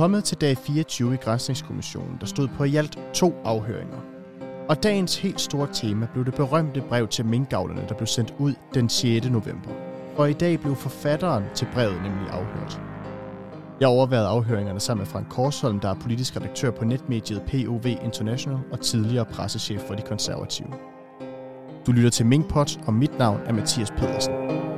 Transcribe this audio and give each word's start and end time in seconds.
Kommet 0.00 0.24
til 0.24 0.40
dag 0.40 0.58
24 0.58 1.14
i 1.14 1.16
Grænsningskommissionen, 1.16 2.16
der 2.20 2.26
stod 2.26 2.48
på 2.48 2.64
i 2.64 2.76
alt 2.76 2.98
to 3.14 3.34
afhøringer. 3.44 3.98
Og 4.68 4.82
dagens 4.82 5.18
helt 5.18 5.40
store 5.40 5.68
tema 5.72 6.06
blev 6.12 6.24
det 6.24 6.34
berømte 6.34 6.80
brev 6.88 7.08
til 7.08 7.24
minkavlerne, 7.24 7.84
der 7.88 7.94
blev 7.94 8.06
sendt 8.06 8.34
ud 8.38 8.54
den 8.74 8.88
6. 8.88 9.26
november. 9.26 9.70
Og 10.16 10.30
i 10.30 10.32
dag 10.32 10.60
blev 10.60 10.76
forfatteren 10.76 11.44
til 11.54 11.68
brevet 11.74 12.02
nemlig 12.02 12.30
afhørt. 12.30 12.80
Jeg 13.80 13.88
overvejede 13.88 14.26
afhøringerne 14.26 14.80
sammen 14.80 15.00
med 15.00 15.06
Frank 15.06 15.28
Korsholm, 15.28 15.80
der 15.80 15.88
er 15.88 15.94
politisk 15.94 16.36
redaktør 16.36 16.70
på 16.70 16.84
netmediet 16.84 17.42
POV 17.42 17.86
International 17.86 18.58
og 18.72 18.80
tidligere 18.80 19.24
pressechef 19.24 19.80
for 19.80 19.94
de 19.94 20.02
konservative. 20.02 20.68
Du 21.86 21.92
lytter 21.92 22.10
til 22.10 22.26
Minkpot, 22.26 22.78
og 22.86 22.94
mit 22.94 23.18
navn 23.18 23.40
er 23.46 23.52
Mathias 23.52 23.90
Pedersen. 23.90 24.69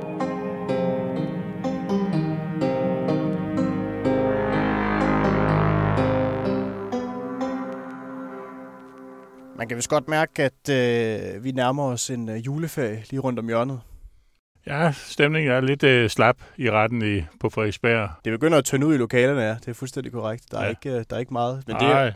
Man 9.63 9.67
kan 9.67 9.77
vist 9.77 9.89
godt 9.89 10.07
mærke, 10.07 10.43
at 10.43 10.69
øh, 10.69 11.43
vi 11.43 11.51
nærmer 11.51 11.83
os 11.83 12.09
en 12.09 12.29
øh, 12.29 12.45
juleferie 12.45 13.03
lige 13.09 13.19
rundt 13.19 13.39
om 13.39 13.47
hjørnet. 13.47 13.81
Ja, 14.67 14.91
stemningen 14.91 15.51
er 15.51 15.61
lidt 15.61 15.83
øh, 15.83 16.09
slap 16.09 16.37
i 16.57 16.71
retten 16.71 17.17
i, 17.17 17.23
på 17.39 17.49
Frederiksberg. 17.49 18.09
Det 18.25 18.31
begynder 18.31 18.57
at 18.57 18.65
tynde 18.65 18.87
ud 18.87 18.93
i 18.93 18.97
lokalerne, 18.97 19.41
ja. 19.41 19.53
Det 19.53 19.67
er 19.67 19.73
fuldstændig 19.73 20.11
korrekt. 20.11 20.51
Der 20.51 20.59
er, 20.59 20.63
ja. 20.63 20.69
ikke, 20.69 20.89
øh, 20.89 21.05
der 21.09 21.15
er 21.15 21.19
ikke 21.19 21.33
meget. 21.33 21.63
Men 21.67 21.75
det, 21.75 22.13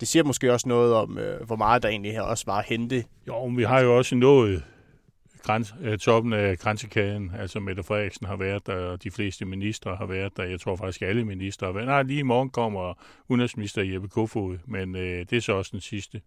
det 0.00 0.08
siger 0.08 0.24
måske 0.24 0.52
også 0.52 0.68
noget 0.68 0.94
om, 0.94 1.18
øh, 1.18 1.46
hvor 1.46 1.56
meget 1.56 1.82
der 1.82 1.88
egentlig 1.88 2.12
her 2.12 2.22
også 2.22 2.44
var 2.46 2.58
at 2.58 2.64
hente. 2.64 3.04
Jo, 3.28 3.46
men 3.46 3.56
vi 3.56 3.64
har 3.64 3.80
jo 3.80 3.96
også 3.96 4.14
nået 4.16 4.64
græns, 5.42 5.74
øh, 5.80 5.98
toppen 5.98 6.32
af 6.32 6.58
grænsekæden. 6.58 7.32
Altså 7.38 7.60
Mette 7.60 7.82
Frederiksen 7.82 8.26
har 8.26 8.36
været 8.36 8.66
der, 8.66 8.74
og 8.74 9.02
de 9.02 9.10
fleste 9.10 9.44
ministre 9.44 9.96
har 9.96 10.06
været 10.06 10.36
der. 10.36 10.44
Jeg 10.44 10.60
tror 10.60 10.76
faktisk, 10.76 11.02
alle 11.02 11.24
ministre 11.24 11.66
har 11.66 11.72
været 11.72 11.86
Nej, 11.86 12.02
lige 12.02 12.20
i 12.20 12.22
morgen 12.22 12.50
kommer 12.50 12.94
udenrigsminister 13.28 13.82
Jeppe 13.82 14.08
Kofod, 14.08 14.58
men 14.66 14.96
øh, 14.96 15.26
det 15.30 15.32
er 15.32 15.40
så 15.40 15.52
også 15.52 15.70
den 15.72 15.80
sidste. 15.80 16.20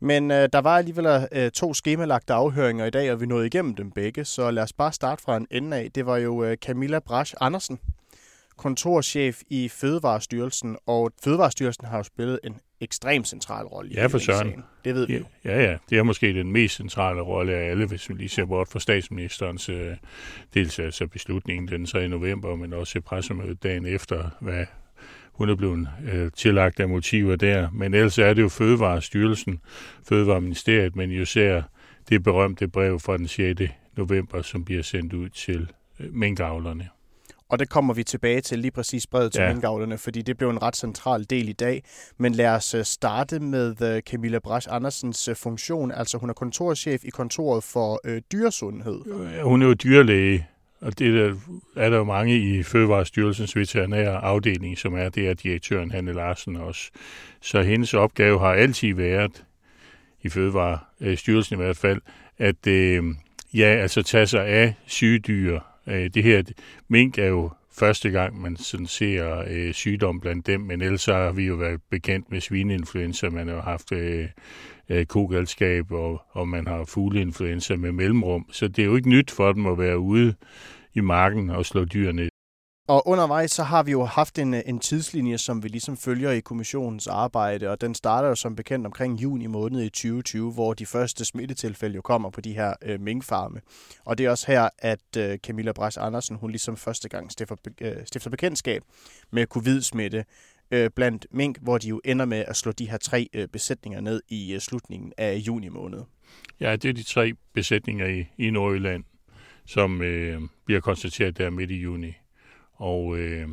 Men 0.00 0.30
øh, 0.30 0.48
der 0.52 0.58
var 0.58 0.76
alligevel 0.78 1.28
øh, 1.32 1.50
to 1.50 1.74
skemalagte 1.74 2.32
afhøringer 2.32 2.86
i 2.86 2.90
dag, 2.90 3.12
og 3.12 3.20
vi 3.20 3.26
nåede 3.26 3.46
igennem 3.46 3.74
dem 3.74 3.90
begge, 3.90 4.24
så 4.24 4.50
lad 4.50 4.62
os 4.62 4.72
bare 4.72 4.92
starte 4.92 5.22
fra 5.22 5.36
en 5.36 5.46
ende 5.50 5.76
af. 5.76 5.90
Det 5.94 6.06
var 6.06 6.16
jo 6.16 6.44
øh, 6.44 6.56
Camilla 6.56 6.98
Brasch 6.98 7.34
Andersen, 7.40 7.78
kontorchef 8.56 9.40
i 9.50 9.68
Fødevarestyrelsen, 9.68 10.76
og 10.86 11.12
Fødevarestyrelsen 11.24 11.86
har 11.86 11.96
jo 11.96 12.02
spillet 12.02 12.40
en 12.44 12.56
ekstremt 12.80 13.28
central 13.28 13.66
rolle 13.66 13.90
ja, 13.94 14.06
for 14.06 14.18
i 14.18 14.20
Søren. 14.20 14.64
Det 14.84 14.94
ved 14.94 15.06
vi 15.06 15.16
jo. 15.16 15.24
Ja, 15.44 15.62
ja. 15.62 15.76
Det 15.90 15.98
er 15.98 16.02
måske 16.02 16.34
den 16.34 16.52
mest 16.52 16.76
centrale 16.76 17.20
rolle 17.20 17.54
af 17.54 17.70
alle, 17.70 17.86
hvis 17.86 18.08
vi 18.08 18.14
lige 18.14 18.28
ser 18.28 18.44
bort 18.44 18.68
fra 18.68 18.80
statsministerens 18.80 19.68
øh, 19.68 19.96
deltagelse 20.54 21.04
af 21.04 21.10
beslutningen 21.10 21.68
den 21.68 21.86
3. 21.86 22.08
november, 22.08 22.56
men 22.56 22.72
også 22.72 23.00
pressemødet 23.00 23.62
dagen 23.62 23.86
efter, 23.86 24.30
hvad 24.40 24.66
hun 25.32 25.48
er 25.48 25.54
blevet 25.54 25.88
øh, 26.12 26.30
tillagt 26.36 26.80
af 26.80 26.88
motiver 26.88 27.36
der. 27.36 27.70
Men 27.72 27.94
ellers 27.94 28.18
er 28.18 28.34
det 28.34 28.42
jo 28.42 28.48
Fødevarestyrelsen, 28.48 29.60
Fødevareministeriet, 30.08 30.96
men 30.96 31.10
jo 31.10 31.24
ser 31.24 31.62
det 32.08 32.22
berømte 32.22 32.68
brev 32.68 33.00
fra 33.00 33.16
den 33.16 33.28
6. 33.28 33.60
november, 33.96 34.42
som 34.42 34.64
bliver 34.64 34.82
sendt 34.82 35.12
ud 35.12 35.28
til 35.28 35.70
øh, 36.00 36.14
minkavlerne. 36.14 36.88
Og 37.50 37.58
det 37.58 37.68
kommer 37.68 37.94
vi 37.94 38.04
tilbage 38.04 38.40
til 38.40 38.58
lige 38.58 38.70
præcis 38.70 39.06
brevet 39.06 39.32
til 39.32 39.42
ja. 39.42 39.52
minkavlerne, 39.52 39.98
fordi 39.98 40.22
det 40.22 40.36
blev 40.36 40.50
en 40.50 40.62
ret 40.62 40.76
central 40.76 41.26
del 41.30 41.48
i 41.48 41.52
dag. 41.52 41.84
Men 42.18 42.32
lad 42.32 42.48
os 42.48 42.74
øh, 42.74 42.84
starte 42.84 43.40
med 43.40 43.82
øh, 43.82 44.02
Camilla 44.02 44.38
Brasch 44.38 44.68
Andersens 44.70 45.28
øh, 45.28 45.36
funktion. 45.36 45.92
Altså 45.92 46.18
hun 46.18 46.30
er 46.30 46.34
kontorchef 46.34 47.04
i 47.04 47.10
kontoret 47.10 47.64
for 47.64 48.00
øh, 48.04 48.22
dyresundhed. 48.32 49.00
Hun 49.42 49.62
er 49.62 49.66
jo 49.66 49.74
dyrlæge, 49.74 50.48
og 50.80 50.98
det 50.98 51.14
der, 51.14 51.34
er 51.76 51.90
der 51.90 51.96
jo 51.96 52.04
mange 52.04 52.38
i 52.38 52.62
Fødevarestyrelsens 52.62 53.56
veterinære 53.56 54.16
afdeling, 54.16 54.78
som 54.78 54.94
er 54.94 55.08
det, 55.08 55.28
er 55.28 55.34
direktøren 55.34 55.90
Hanne 55.90 56.12
Larsen 56.12 56.56
også. 56.56 56.90
Så 57.40 57.62
hendes 57.62 57.94
opgave 57.94 58.38
har 58.38 58.52
altid 58.52 58.94
været, 58.94 59.44
i 60.22 60.28
Fødevarestyrelsen 60.28 61.54
i 61.54 61.62
hvert 61.62 61.76
fald, 61.76 62.00
at 62.38 62.66
øh, 62.66 63.04
ja, 63.54 63.66
altså 63.66 64.02
tage 64.02 64.26
sig 64.26 64.46
af 64.46 64.74
sygedyr. 64.86 65.60
Øh, 65.86 66.10
det 66.14 66.22
her, 66.22 66.42
mink 66.88 67.18
er 67.18 67.26
jo 67.26 67.50
første 67.72 68.10
gang, 68.10 68.40
man 68.40 68.56
sådan 68.56 68.86
ser 68.86 69.44
øh, 69.50 69.72
sygdom 69.72 70.20
blandt 70.20 70.46
dem, 70.46 70.60
men 70.60 70.82
ellers 70.82 71.04
har 71.04 71.32
vi 71.32 71.46
jo 71.46 71.54
været 71.54 71.80
bekendt 71.90 72.30
med 72.30 72.40
svineinfluenza, 72.40 73.28
man 73.28 73.48
har 73.48 73.60
haft 73.60 73.92
øh, 73.92 74.28
øh, 74.88 75.06
kogalskab, 75.06 75.92
og, 75.92 76.22
og 76.30 76.48
man 76.48 76.66
har 76.66 76.84
fugleinfluenza 76.84 77.76
med 77.76 77.92
mellemrum. 77.92 78.46
Så 78.52 78.68
det 78.68 78.82
er 78.82 78.86
jo 78.86 78.96
ikke 78.96 79.08
nyt 79.08 79.30
for 79.30 79.52
dem 79.52 79.66
at 79.66 79.78
være 79.78 79.98
ude 79.98 80.34
i 80.94 81.00
marken 81.00 81.50
og 81.50 81.66
slå 81.66 81.84
dyrene 81.84 82.29
og 82.90 83.08
undervejs 83.08 83.50
så 83.50 83.62
har 83.62 83.82
vi 83.82 83.90
jo 83.90 84.04
haft 84.04 84.38
en, 84.38 84.54
øh, 84.54 84.62
en 84.66 84.78
tidslinje, 84.78 85.38
som 85.38 85.62
vi 85.62 85.68
ligesom 85.68 85.96
følger 85.96 86.30
i 86.30 86.40
kommissionens 86.40 87.06
arbejde, 87.06 87.70
og 87.70 87.80
den 87.80 87.94
starter 87.94 88.28
jo 88.28 88.34
som 88.34 88.56
bekendt 88.56 88.86
omkring 88.86 89.22
juni 89.22 89.46
måned 89.46 89.82
i 89.82 89.88
2020, 89.88 90.52
hvor 90.52 90.74
de 90.74 90.86
første 90.86 91.24
smittetilfælde 91.24 91.94
jo 91.94 92.00
kommer 92.00 92.30
på 92.30 92.40
de 92.40 92.52
her 92.52 92.74
øh, 92.82 93.00
minkfarme. 93.00 93.60
Og 94.04 94.18
det 94.18 94.26
er 94.26 94.30
også 94.30 94.46
her, 94.46 94.68
at 94.78 95.16
øh, 95.18 95.38
Camilla 95.38 95.72
Bræs 95.72 95.96
Andersen, 95.96 96.36
hun 96.36 96.50
ligesom 96.50 96.76
første 96.76 97.08
gang 97.08 97.32
stifter, 97.32 97.56
øh, 97.80 97.96
stifter 98.04 98.30
bekendtskab 98.30 98.82
med 99.30 99.46
covid-smitte 99.46 100.24
øh, 100.70 100.90
blandt 100.96 101.26
mink, 101.30 101.58
hvor 101.60 101.78
de 101.78 101.88
jo 101.88 102.00
ender 102.04 102.24
med 102.24 102.44
at 102.48 102.56
slå 102.56 102.72
de 102.72 102.90
her 102.90 102.98
tre 102.98 103.28
øh, 103.34 103.48
besætninger 103.48 104.00
ned 104.00 104.22
i 104.28 104.54
øh, 104.54 104.60
slutningen 104.60 105.12
af 105.18 105.34
juni 105.34 105.68
måned. 105.68 106.00
Ja, 106.60 106.76
det 106.76 106.88
er 106.88 106.92
de 106.92 107.02
tre 107.02 107.32
besætninger 107.54 108.06
i, 108.06 108.26
i 108.38 108.50
Nordjylland, 108.50 109.04
som 109.66 110.02
øh, 110.02 110.40
bliver 110.64 110.80
konstateret 110.80 111.38
der 111.38 111.50
midt 111.50 111.70
i 111.70 111.76
juni. 111.76 112.14
Og 112.80 113.18
øh, 113.18 113.48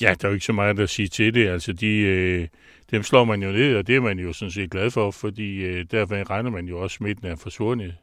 ja, 0.00 0.14
der 0.20 0.24
er 0.24 0.28
jo 0.28 0.34
ikke 0.34 0.46
så 0.46 0.52
meget 0.52 0.80
at 0.80 0.90
sige 0.90 1.08
til 1.08 1.34
det. 1.34 1.48
Altså, 1.48 1.72
de, 1.72 1.96
øh, 1.96 2.48
dem 2.90 3.02
slår 3.02 3.24
man 3.24 3.42
jo 3.42 3.52
ned, 3.52 3.76
og 3.76 3.86
det 3.86 3.96
er 3.96 4.00
man 4.00 4.18
jo 4.18 4.32
sådan 4.32 4.52
set 4.52 4.70
glad 4.70 4.90
for, 4.90 5.10
fordi 5.10 5.64
øh, 5.64 5.86
derfor 5.90 6.30
regner 6.30 6.50
man 6.50 6.66
jo 6.68 6.78
også, 6.78 6.94
at 6.94 6.96
smitten 6.96 7.26
er 7.26 7.36
forsvundet 7.36 7.94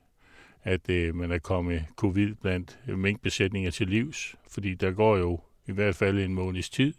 at 0.64 0.90
øh, 0.90 1.16
man 1.16 1.32
er 1.32 1.40
kommet 1.40 1.86
covid 1.96 2.36
blandt 2.36 2.80
øh, 2.88 3.00
minkbesætninger 3.00 3.72
til 3.72 3.88
livs, 3.88 4.36
fordi 4.50 4.74
der 4.74 4.92
går 4.92 5.18
jo 5.18 5.40
i 5.68 5.72
hvert 5.72 5.96
fald 5.96 6.20
en 6.20 6.34
måneds 6.34 6.70
tid, 6.70 6.94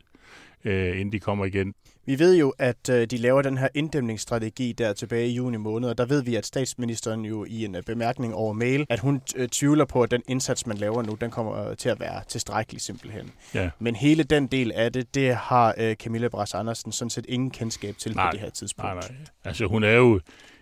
øh, 0.65 1.01
inden 1.01 1.13
de 1.13 1.21
kommer 1.21 1.45
igen. 1.45 1.75
Vi 2.11 2.19
ved 2.19 2.37
jo, 2.37 2.53
at 2.59 2.89
øh, 2.91 3.07
de 3.07 3.17
laver 3.17 3.43
den 3.43 3.59
her 3.59 3.69
inddæmningsstrategi 3.75 4.73
der 4.73 4.93
tilbage 4.93 5.29
i 5.29 5.35
juni 5.35 5.57
måned, 5.57 5.89
og 5.89 5.99
der 5.99 6.07
ved 6.07 6.23
vi, 6.23 6.35
at 6.35 6.47
statsministeren 6.47 7.25
jo 7.25 7.45
i 7.45 7.65
en 7.65 7.75
øh, 7.75 7.83
bemærkning 7.83 8.35
over 8.35 8.53
mail, 8.53 8.87
at 8.89 9.01
hun 9.01 9.23
øh, 9.37 9.49
tvivler 9.49 9.85
på, 9.85 10.03
at 10.03 10.11
den 10.11 10.23
indsats, 10.29 10.67
man 10.67 10.77
laver 10.77 11.03
nu, 11.03 11.17
den 11.21 11.31
kommer 11.31 11.75
til 11.75 11.89
at 11.89 12.01
være 12.01 12.23
tilstrækkelig 12.29 12.81
simpelthen. 12.81 13.31
Ja. 13.55 13.71
Men 13.79 13.97
hele 13.97 14.23
den 14.23 14.47
del 14.47 14.73
af 14.73 14.93
det, 14.93 15.15
det 15.15 15.35
har 15.35 15.95
Camilla 15.95 16.29
Brass 16.29 16.55
Andersen 16.55 16.93
sådan 16.93 17.11
set 17.11 17.27
ingen 17.29 17.51
kendskab 17.51 17.97
til 17.99 18.15
nej, 18.15 18.31
på 18.31 18.33
det 18.33 18.41
her 18.41 18.51
tidspunkt. 18.51 18.95
Nej, 18.95 18.95
nej. 18.95 19.19
Altså 19.45 19.67
hun 19.67 19.85
er 19.85 19.93
jo, 19.93 20.21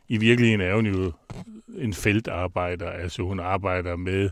i 0.09 0.17
virkeligheden 0.17 0.61
er 0.61 0.75
hun 0.75 0.87
jo 0.87 1.13
en 1.79 1.95
feltarbejder, 1.95 2.91
altså 2.91 3.23
hun 3.23 3.41
arbejder 3.41 3.97
med 3.97 4.31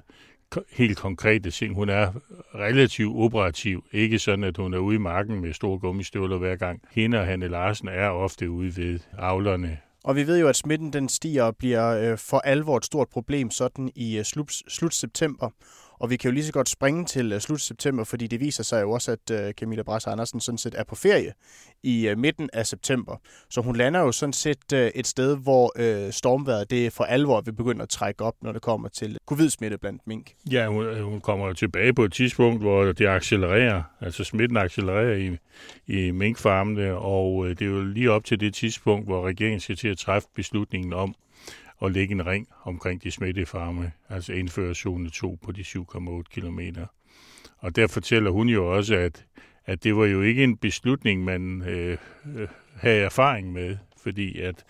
helt 0.72 0.98
konkrete 0.98 1.50
ting. 1.50 1.74
Hun 1.74 1.88
er 1.88 2.12
relativt 2.54 3.16
operativ. 3.16 3.84
Ikke 3.92 4.18
sådan, 4.18 4.44
at 4.44 4.56
hun 4.56 4.74
er 4.74 4.78
ude 4.78 4.94
i 4.94 4.98
marken 4.98 5.40
med 5.40 5.52
store 5.52 5.78
gummistøvler 5.78 6.38
hver 6.38 6.56
gang. 6.56 6.80
Hende 6.90 7.18
og 7.18 7.26
Hanne 7.26 7.48
Larsen 7.48 7.88
er 7.88 8.08
ofte 8.08 8.50
ude 8.50 8.76
ved 8.76 8.98
avlerne. 9.18 9.78
Og 10.04 10.16
vi 10.16 10.26
ved 10.26 10.40
jo, 10.40 10.48
at 10.48 10.56
smitten 10.56 10.92
den 10.92 11.08
stiger 11.08 11.42
og 11.42 11.56
bliver 11.56 12.12
øh, 12.12 12.18
for 12.18 12.38
alvor 12.38 12.76
et 12.76 12.84
stort 12.84 13.08
problem 13.08 13.50
sådan 13.50 13.90
i 13.94 14.18
øh, 14.18 14.24
slut, 14.24 14.52
slut 14.68 14.94
september. 14.94 15.50
Og 15.98 16.10
vi 16.10 16.16
kan 16.16 16.30
jo 16.30 16.34
lige 16.34 16.44
så 16.44 16.52
godt 16.52 16.68
springe 16.68 17.04
til 17.04 17.32
øh, 17.32 17.40
slut 17.40 17.60
september, 17.60 18.04
fordi 18.04 18.26
det 18.26 18.40
viser 18.40 18.62
sig 18.62 18.82
jo 18.82 18.90
også, 18.90 19.12
at 19.12 19.30
øh, 19.30 19.52
Camilla 19.52 19.82
Brass 19.82 20.06
Andersen 20.06 20.40
sådan 20.40 20.58
set 20.58 20.74
er 20.74 20.84
på 20.84 20.94
ferie 20.94 21.32
i 21.82 22.08
øh, 22.08 22.18
midten 22.18 22.50
af 22.52 22.66
september. 22.66 23.16
Så 23.50 23.60
hun 23.60 23.76
lander 23.76 24.00
jo 24.00 24.12
sådan 24.12 24.32
set 24.32 24.72
et 24.72 25.06
sted, 25.06 25.36
hvor 25.36 25.72
stormværet 26.10 26.70
det 26.70 26.92
for 26.92 27.04
alvor 27.04 27.40
vil 27.40 27.52
begynde 27.52 27.82
at 27.82 27.88
trække 27.88 28.24
op, 28.24 28.34
når 28.42 28.52
det 28.52 28.62
kommer 28.62 28.88
til 28.88 29.18
covid-smitte 29.26 29.78
blandt 29.78 30.02
mink. 30.06 30.32
Ja, 30.50 30.66
hun, 30.66 31.02
hun 31.02 31.20
kommer 31.20 31.52
tilbage 31.52 31.94
på 31.94 32.04
et 32.04 32.12
tidspunkt, 32.12 32.62
hvor 32.62 32.84
det 32.84 33.06
accelererer, 33.06 33.82
altså 34.00 34.24
smitten 34.24 34.56
accelererer 34.56 35.16
i, 35.16 35.36
i 35.86 36.10
minkfarmene, 36.10 36.94
og 36.94 37.48
det 37.48 37.62
er 37.62 37.66
jo 37.66 37.84
lige 37.84 38.10
op 38.10 38.24
til 38.24 38.40
det 38.40 38.54
tidspunkt, 38.54 39.06
hvor 39.06 39.26
regeringen 39.26 39.60
skal 39.60 39.76
til 39.76 39.88
at 39.88 39.98
træffe 39.98 40.28
beslutningen 40.34 40.92
om, 40.92 41.14
at 41.82 41.92
lægge 41.92 42.12
en 42.12 42.26
ring 42.26 42.48
omkring 42.64 43.02
de 43.02 43.10
smittede 43.10 43.46
farme, 43.46 43.92
altså 44.08 44.32
indføre 44.32 44.74
zone 44.74 45.10
2 45.10 45.38
på 45.42 45.52
de 45.52 45.60
7,8 45.60 46.22
km. 46.22 46.60
Og 47.58 47.76
der 47.76 47.86
fortæller 47.86 48.30
hun 48.30 48.48
jo 48.48 48.76
også, 48.76 48.96
at, 48.96 49.26
at 49.66 49.84
det 49.84 49.96
var 49.96 50.06
jo 50.06 50.22
ikke 50.22 50.44
en 50.44 50.56
beslutning, 50.56 51.24
man 51.24 51.62
øh, 51.62 51.98
øh, 52.36 52.48
havde 52.76 53.00
erfaring 53.00 53.52
med, 53.52 53.76
fordi 54.02 54.40
at 54.40 54.64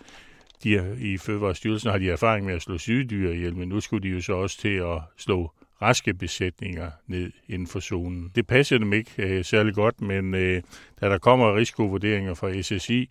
de, 0.63 0.97
i 0.99 1.17
Fødevarestyrelsen 1.17 1.91
har 1.91 1.97
de 1.97 2.09
erfaring 2.09 2.45
med 2.45 2.53
at 2.53 2.61
slå 2.61 2.77
sygedyr 2.77 3.31
ihjel, 3.31 3.55
men 3.55 3.69
nu 3.69 3.79
skulle 3.79 4.09
de 4.09 4.15
jo 4.15 4.21
så 4.21 4.33
også 4.33 4.57
til 4.57 4.75
at 4.75 5.01
slå 5.17 5.51
raske 5.81 6.13
besætninger 6.13 6.91
ned 7.07 7.31
inden 7.47 7.67
for 7.67 7.79
zonen. 7.79 8.31
Det 8.35 8.47
passer 8.47 8.77
dem 8.77 8.93
ikke 8.93 9.11
øh, 9.17 9.45
særlig 9.45 9.73
godt, 9.73 10.01
men 10.01 10.33
øh, 10.33 10.61
da 11.01 11.09
der 11.09 11.17
kommer 11.17 11.55
risikovurderinger 11.55 12.33
fra 12.33 12.61
SSI 12.61 13.09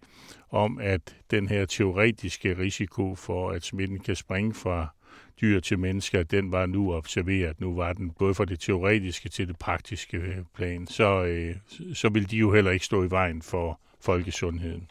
om, 0.50 0.78
at 0.78 1.16
den 1.30 1.48
her 1.48 1.66
teoretiske 1.66 2.58
risiko 2.58 3.14
for, 3.14 3.50
at 3.50 3.64
smitten 3.64 3.98
kan 3.98 4.16
springe 4.16 4.54
fra 4.54 4.88
dyr 5.40 5.60
til 5.60 5.78
mennesker, 5.78 6.22
den 6.22 6.52
var 6.52 6.66
nu 6.66 6.94
observeret. 6.94 7.60
Nu 7.60 7.74
var 7.74 7.92
den 7.92 8.10
både 8.10 8.34
fra 8.34 8.44
det 8.44 8.60
teoretiske 8.60 9.28
til 9.28 9.48
det 9.48 9.58
praktiske 9.58 10.16
øh, 10.16 10.36
plan. 10.56 10.86
Så, 10.86 11.24
øh, 11.24 11.56
så 11.94 12.08
vil 12.08 12.30
de 12.30 12.36
jo 12.36 12.52
heller 12.52 12.70
ikke 12.70 12.84
stå 12.84 13.04
i 13.04 13.10
vejen 13.10 13.42
for 13.42 13.80
folkesundheden. 14.00 14.88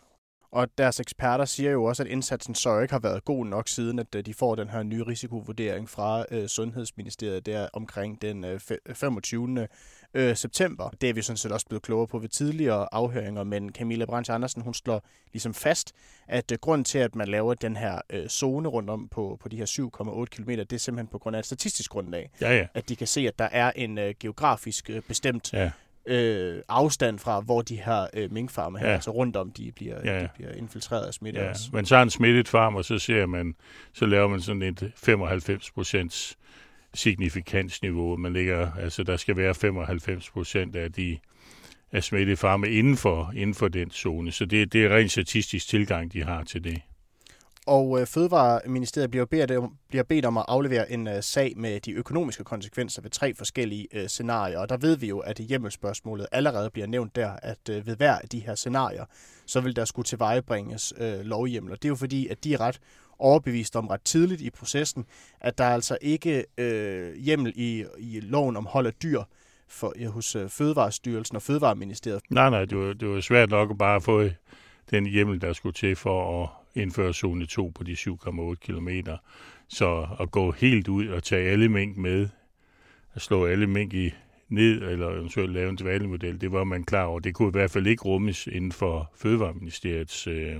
Og 0.55 0.67
deres 0.77 0.99
eksperter 0.99 1.45
siger 1.45 1.71
jo 1.71 1.83
også, 1.83 2.03
at 2.03 2.09
indsatsen 2.09 2.55
så 2.55 2.79
ikke 2.79 2.93
har 2.93 2.99
været 2.99 3.25
god 3.25 3.45
nok, 3.45 3.67
siden 3.67 3.99
at 3.99 4.15
øh, 4.15 4.25
de 4.25 4.33
får 4.33 4.55
den 4.55 4.69
her 4.69 4.83
nye 4.83 5.03
risikovurdering 5.03 5.89
fra 5.89 6.25
øh, 6.31 6.47
Sundhedsministeriet 6.47 7.45
der 7.45 7.67
omkring 7.73 8.21
den 8.21 8.43
øh, 8.43 8.59
25. 8.93 9.67
Øh, 10.13 10.35
september. 10.35 10.89
Det 11.01 11.09
er 11.09 11.13
vi 11.13 11.21
sådan 11.21 11.37
set 11.37 11.51
også 11.51 11.65
blevet 11.65 11.83
klogere 11.83 12.07
på 12.07 12.19
ved 12.19 12.29
tidligere 12.29 12.87
afhøringer, 12.91 13.43
men 13.43 13.69
Camilla 13.69 14.05
Brandt 14.05 14.29
Andersen, 14.29 14.61
hun 14.61 14.73
slår 14.73 15.03
ligesom 15.33 15.53
fast, 15.53 15.93
at 16.27 16.51
øh, 16.51 16.57
grund 16.61 16.85
til, 16.85 16.97
at 16.97 17.15
man 17.15 17.27
laver 17.27 17.53
den 17.53 17.77
her 17.77 18.01
øh, 18.09 18.27
zone 18.27 18.69
rundt 18.69 18.89
om 18.89 19.07
på, 19.07 19.37
på 19.41 19.49
de 19.49 19.57
her 19.57 19.65
7,8 19.65 20.25
km, 20.25 20.49
det 20.49 20.73
er 20.73 20.77
simpelthen 20.77 21.07
på 21.07 21.17
grund 21.17 21.35
af 21.35 21.39
et 21.39 21.45
statistisk 21.45 21.91
grundlag. 21.91 22.29
Ja, 22.41 22.57
ja. 22.57 22.67
At 22.73 22.89
de 22.89 22.95
kan 22.95 23.07
se, 23.07 23.27
at 23.27 23.39
der 23.39 23.49
er 23.51 23.71
en 23.75 23.97
øh, 23.97 24.13
geografisk 24.19 24.89
øh, 24.89 25.01
bestemt 25.01 25.53
ja 25.53 25.71
øh, 26.07 26.61
afstand 26.69 27.19
fra, 27.19 27.39
hvor 27.39 27.61
de 27.61 27.75
her 27.75 28.07
øh, 28.13 28.31
minkfarme 28.31 28.79
her, 28.79 28.87
ja. 28.87 28.93
altså 28.93 29.11
rundt 29.11 29.35
om, 29.35 29.51
de 29.51 29.71
bliver, 29.75 30.13
ja. 30.13 30.19
de 30.19 30.29
bliver 30.35 30.51
infiltreret 30.51 31.05
af 31.05 31.13
smitte. 31.13 31.41
Ja. 31.41 31.49
Også. 31.49 31.69
Men 31.73 31.85
så 31.85 31.95
har 31.95 32.03
en 32.03 32.09
smittet 32.09 32.47
farm, 32.47 32.75
og 32.75 32.85
så 32.85 32.99
ser 32.99 33.25
man, 33.25 33.55
så 33.93 34.05
laver 34.05 34.27
man 34.27 34.41
sådan 34.41 34.61
et 34.61 34.91
95 34.95 35.71
procents 35.71 36.37
signifikansniveau. 36.93 38.17
Man 38.17 38.33
ligger, 38.33 38.71
altså 38.71 39.03
der 39.03 39.17
skal 39.17 39.37
være 39.37 39.55
95 39.55 40.29
procent 40.29 40.75
af 40.75 40.91
de 40.91 41.17
af 41.91 42.03
smittede 42.03 42.37
farme 42.37 42.69
inden 42.69 42.97
for, 42.97 43.31
inden 43.35 43.53
for 43.53 43.67
den 43.67 43.91
zone. 43.91 44.31
Så 44.31 44.45
det, 44.45 44.73
det 44.73 44.85
er 44.85 44.95
rent 44.95 45.11
statistisk 45.11 45.67
tilgang, 45.67 46.13
de 46.13 46.23
har 46.23 46.43
til 46.43 46.63
det. 46.63 46.81
Og 47.65 47.99
øh, 47.99 48.07
Fødevareministeriet 48.07 49.11
bliver 49.11 49.25
bedt, 49.25 49.51
bliver 49.87 50.03
bedt 50.03 50.25
om 50.25 50.37
at 50.37 50.45
aflevere 50.47 50.91
en 50.91 51.07
øh, 51.07 51.23
sag 51.23 51.53
med 51.57 51.79
de 51.79 51.91
økonomiske 51.91 52.43
konsekvenser 52.43 53.01
ved 53.01 53.09
tre 53.09 53.33
forskellige 53.33 53.87
øh, 53.93 54.07
scenarier. 54.07 54.59
Og 54.59 54.69
der 54.69 54.77
ved 54.77 54.97
vi 54.97 55.07
jo, 55.07 55.19
at 55.19 55.37
hjemmelspørgsmålet 55.37 56.27
allerede 56.31 56.69
bliver 56.69 56.87
nævnt 56.87 57.15
der, 57.15 57.31
at 57.43 57.69
øh, 57.69 57.87
ved 57.87 57.95
hver 57.95 58.17
af 58.17 58.29
de 58.29 58.39
her 58.39 58.55
scenarier, 58.55 59.05
så 59.45 59.61
vil 59.61 59.75
der 59.75 59.85
skulle 59.85 60.05
tilvejebringes 60.05 60.93
øh, 60.97 61.19
lovhjemler. 61.19 61.75
Det 61.75 61.85
er 61.85 61.89
jo 61.89 61.95
fordi, 61.95 62.27
at 62.27 62.43
de 62.43 62.53
er 62.53 62.59
ret 62.59 62.79
overbevist 63.19 63.75
om 63.75 63.87
ret 63.87 64.01
tidligt 64.01 64.41
i 64.41 64.49
processen, 64.49 65.05
at 65.41 65.57
der 65.57 65.63
er 65.63 65.73
altså 65.73 65.97
ikke 66.01 66.45
øh, 66.57 67.15
hjemmel 67.15 67.53
i, 67.55 67.85
i 67.97 68.19
loven 68.19 68.57
om 68.57 68.65
hold 68.65 68.87
af 68.87 68.93
dyr 68.93 69.21
for, 69.67 69.93
ja, 69.99 70.07
hos 70.07 70.35
øh, 70.35 70.49
Fødevarestyrelsen 70.49 71.35
og 71.35 71.41
Fødevareministeriet. 71.41 72.21
Nej, 72.29 72.49
nej, 72.49 72.65
det 72.65 72.77
var, 72.77 72.93
det 72.93 73.09
var 73.09 73.21
svært 73.21 73.49
nok 73.49 73.71
at 73.71 73.77
bare 73.77 74.01
få 74.01 74.29
den 74.91 75.05
hjemmel, 75.05 75.41
der 75.41 75.53
skulle 75.53 75.73
til 75.73 75.95
for 75.95 76.43
at 76.43 76.49
indføre 76.75 77.13
zone 77.13 77.45
2 77.45 77.71
på 77.75 77.83
de 77.83 77.93
7,8 77.93 78.55
km. 78.55 78.89
Så 79.67 80.07
at 80.19 80.31
gå 80.31 80.51
helt 80.51 80.87
ud 80.87 81.07
og 81.07 81.23
tage 81.23 81.49
alle 81.49 81.69
mink 81.69 81.97
med, 81.97 82.29
at 83.13 83.21
slå 83.21 83.45
alle 83.45 83.67
mink 83.67 83.93
i 83.93 84.13
ned, 84.49 84.81
eller 84.81 85.09
eventuelt 85.09 85.53
lave 85.53 85.69
en 85.69 85.77
dvalemodel, 85.77 86.41
det 86.41 86.51
var 86.51 86.63
man 86.63 86.83
klar 86.83 87.03
over. 87.03 87.19
Det 87.19 87.35
kunne 87.35 87.47
i 87.47 87.51
hvert 87.51 87.71
fald 87.71 87.87
ikke 87.87 88.03
rummes 88.03 88.47
inden 88.47 88.71
for 88.71 89.11
Fødevareministeriets 89.15 90.27
øh, 90.27 90.57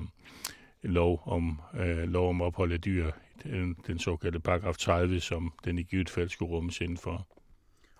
lov 0.83 1.21
om, 1.25 1.61
øh, 1.79 1.97
lov 1.97 2.29
om 2.29 2.41
ophold 2.41 2.71
af 2.71 2.81
dyr, 2.81 3.11
den, 3.43 3.75
den 3.87 3.99
såkaldte 3.99 4.39
paragraf 4.39 4.77
30, 4.77 5.19
som 5.19 5.53
den 5.65 5.77
i 5.79 5.83
givet 5.83 6.09
fald 6.09 6.29
skulle 6.29 6.51
rummes 6.51 6.81
indenfor. 6.81 7.27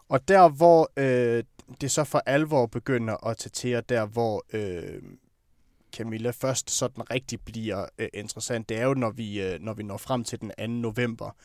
Og 0.10 0.28
der, 0.28 0.50
hvor 0.50 0.92
øh, 0.98 1.44
det 1.82 1.92
så 1.92 2.04
for 2.04 2.22
alvor 2.26 2.66
begynder 2.66 3.28
at 3.28 3.38
tage 3.38 3.50
til, 3.50 3.90
der 3.90 4.06
hvor 4.06 4.46
øh, 4.54 5.02
Camilla, 5.95 6.30
først 6.30 6.71
sådan 6.71 7.12
rigtig 7.12 7.39
bliver 7.42 7.86
øh, 8.00 8.07
interessant, 8.13 8.69
det 8.69 8.80
er 8.80 8.86
jo, 8.86 8.94
når 8.94 9.12
vi, 9.12 9.42
øh, 9.42 9.59
når 9.62 9.74
vi 9.74 9.83
når 9.83 9.97
frem 9.97 10.24
til 10.24 10.42
den 10.42 10.51
2. 10.59 10.68
november. 10.68 11.36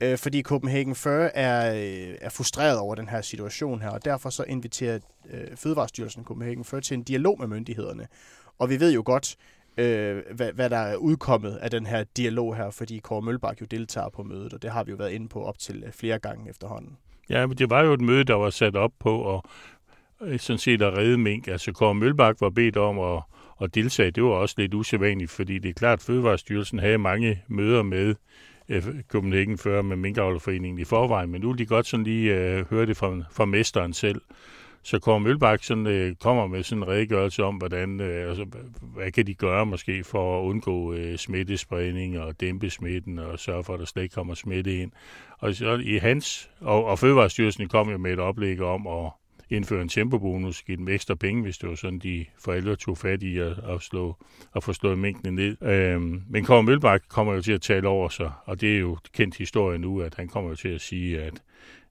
Øh, 0.00 0.18
fordi 0.18 0.42
Copenhagen 0.42 0.94
Fur 0.94 1.10
er, 1.10 1.74
øh, 1.74 2.14
er 2.20 2.30
frustreret 2.30 2.78
over 2.78 2.94
den 2.94 3.08
her 3.08 3.20
situation 3.20 3.80
her, 3.80 3.90
og 3.90 4.04
derfor 4.04 4.30
så 4.30 4.44
inviterer 4.44 4.98
øh, 5.30 5.56
Fødevarestyrelsen 5.56 6.24
Copenhagen 6.24 6.64
Fur 6.64 6.80
til 6.80 6.94
en 6.94 7.02
dialog 7.02 7.38
med 7.38 7.46
myndighederne. 7.46 8.06
Og 8.58 8.70
vi 8.70 8.80
ved 8.80 8.92
jo 8.92 9.02
godt, 9.06 9.36
øh, 9.76 10.22
hvad, 10.34 10.52
hvad 10.52 10.70
der 10.70 10.76
er 10.78 10.96
udkommet 10.96 11.56
af 11.56 11.70
den 11.70 11.86
her 11.86 12.04
dialog 12.16 12.56
her, 12.56 12.70
fordi 12.70 12.98
Kåre 12.98 13.22
Mølbak 13.22 13.60
jo 13.60 13.66
deltager 13.66 14.08
på 14.08 14.22
mødet, 14.22 14.54
og 14.54 14.62
det 14.62 14.70
har 14.70 14.84
vi 14.84 14.90
jo 14.90 14.96
været 14.96 15.12
inde 15.12 15.28
på 15.28 15.44
op 15.44 15.58
til 15.58 15.82
øh, 15.86 15.92
flere 15.92 16.18
gange 16.18 16.50
efterhånden. 16.50 16.96
Ja, 17.30 17.46
men 17.46 17.58
det 17.58 17.70
var 17.70 17.84
jo 17.84 17.92
et 17.92 18.00
møde, 18.00 18.24
der 18.24 18.34
var 18.34 18.50
sat 18.50 18.76
op 18.76 18.92
på 18.98 19.34
at 19.36 19.40
øh, 20.20 20.38
sådan 20.38 20.58
set 20.58 20.82
at 20.82 20.92
redde 20.92 21.18
mink. 21.18 21.48
Altså 21.48 21.72
Kåre 21.72 21.94
Mølbak 21.94 22.40
var 22.40 22.50
bedt 22.50 22.76
om 22.76 22.98
at 22.98 23.22
og 23.56 23.74
deltage. 23.74 24.10
Det 24.10 24.22
var 24.22 24.30
også 24.30 24.54
lidt 24.58 24.74
usædvanligt, 24.74 25.30
fordi 25.30 25.58
det 25.58 25.68
er 25.68 25.72
klart, 25.72 25.98
at 25.98 26.02
Fødevarestyrelsen 26.02 26.78
havde 26.78 26.98
mange 26.98 27.42
møder 27.48 27.82
med 27.82 28.14
øh, 28.68 28.84
Copenhagen 29.08 29.58
før 29.58 29.82
med 29.82 29.96
Minkavlerforeningen 29.96 30.78
i 30.78 30.84
forvejen, 30.84 31.30
men 31.30 31.40
nu 31.40 31.48
vil 31.48 31.58
de 31.58 31.66
godt 31.66 31.86
sådan 31.86 32.04
lige 32.04 32.34
øh, 32.34 32.70
høre 32.70 32.86
det 32.86 32.96
fra, 32.96 33.22
fra 33.32 33.44
mesteren 33.44 33.92
selv. 33.92 34.20
Så 34.82 34.98
Kåre 34.98 35.20
Mølbak 35.20 35.62
sådan, 35.62 35.86
øh, 35.86 36.14
kommer 36.14 36.46
med 36.46 36.62
sådan 36.62 36.82
en 36.82 36.88
redegørelse 36.88 37.44
om, 37.44 37.56
hvordan, 37.56 38.00
øh, 38.00 38.28
altså, 38.28 38.46
hvad 38.80 39.12
kan 39.12 39.26
de 39.26 39.34
gøre 39.34 39.66
måske 39.66 40.04
for 40.04 40.38
at 40.38 40.44
undgå 40.44 40.92
øh, 40.92 41.16
smittespredning 41.16 42.20
og 42.20 42.40
dæmpe 42.40 42.70
smitten 42.70 43.18
og 43.18 43.38
sørge 43.38 43.64
for, 43.64 43.74
at 43.74 43.80
der 43.80 43.86
slet 43.86 44.02
ikke 44.02 44.14
kommer 44.14 44.34
smitte 44.34 44.82
ind. 44.82 44.92
Og 45.38 45.54
så 45.54 45.80
i 45.82 45.96
hans, 45.96 46.50
og, 46.60 46.84
og 46.84 46.98
Fødevarestyrelsen 46.98 47.68
kom 47.68 47.90
jo 47.90 47.98
med 47.98 48.12
et 48.12 48.18
oplæg 48.18 48.60
om 48.60 48.86
at 48.86 49.10
indføre 49.50 49.82
en 49.82 49.88
tempobonus, 49.88 50.62
give 50.62 50.76
dem 50.76 50.88
ekstra 50.88 51.14
penge, 51.14 51.42
hvis 51.42 51.58
det 51.58 51.68
var 51.68 51.74
sådan, 51.74 51.98
de 51.98 52.24
forældre 52.38 52.76
tog 52.76 52.98
fat 52.98 53.22
i 53.22 53.38
at, 53.38 53.58
at, 53.68 53.82
slå, 53.82 54.16
at 54.56 54.64
få 54.64 54.72
slået 54.72 54.98
mængden 54.98 55.34
ned. 55.34 55.62
Øhm, 55.62 56.22
men 56.28 56.44
Kåre 56.44 56.62
Mølbak 56.62 57.02
kommer 57.08 57.34
jo 57.34 57.42
til 57.42 57.52
at 57.52 57.62
tale 57.62 57.88
over 57.88 58.08
sig, 58.08 58.32
og 58.44 58.60
det 58.60 58.74
er 58.74 58.78
jo 58.78 58.98
kendt 59.12 59.36
historie 59.36 59.78
nu, 59.78 60.00
at 60.00 60.14
han 60.14 60.28
kommer 60.28 60.50
jo 60.50 60.56
til 60.56 60.68
at 60.68 60.80
sige, 60.80 61.22
at 61.22 61.42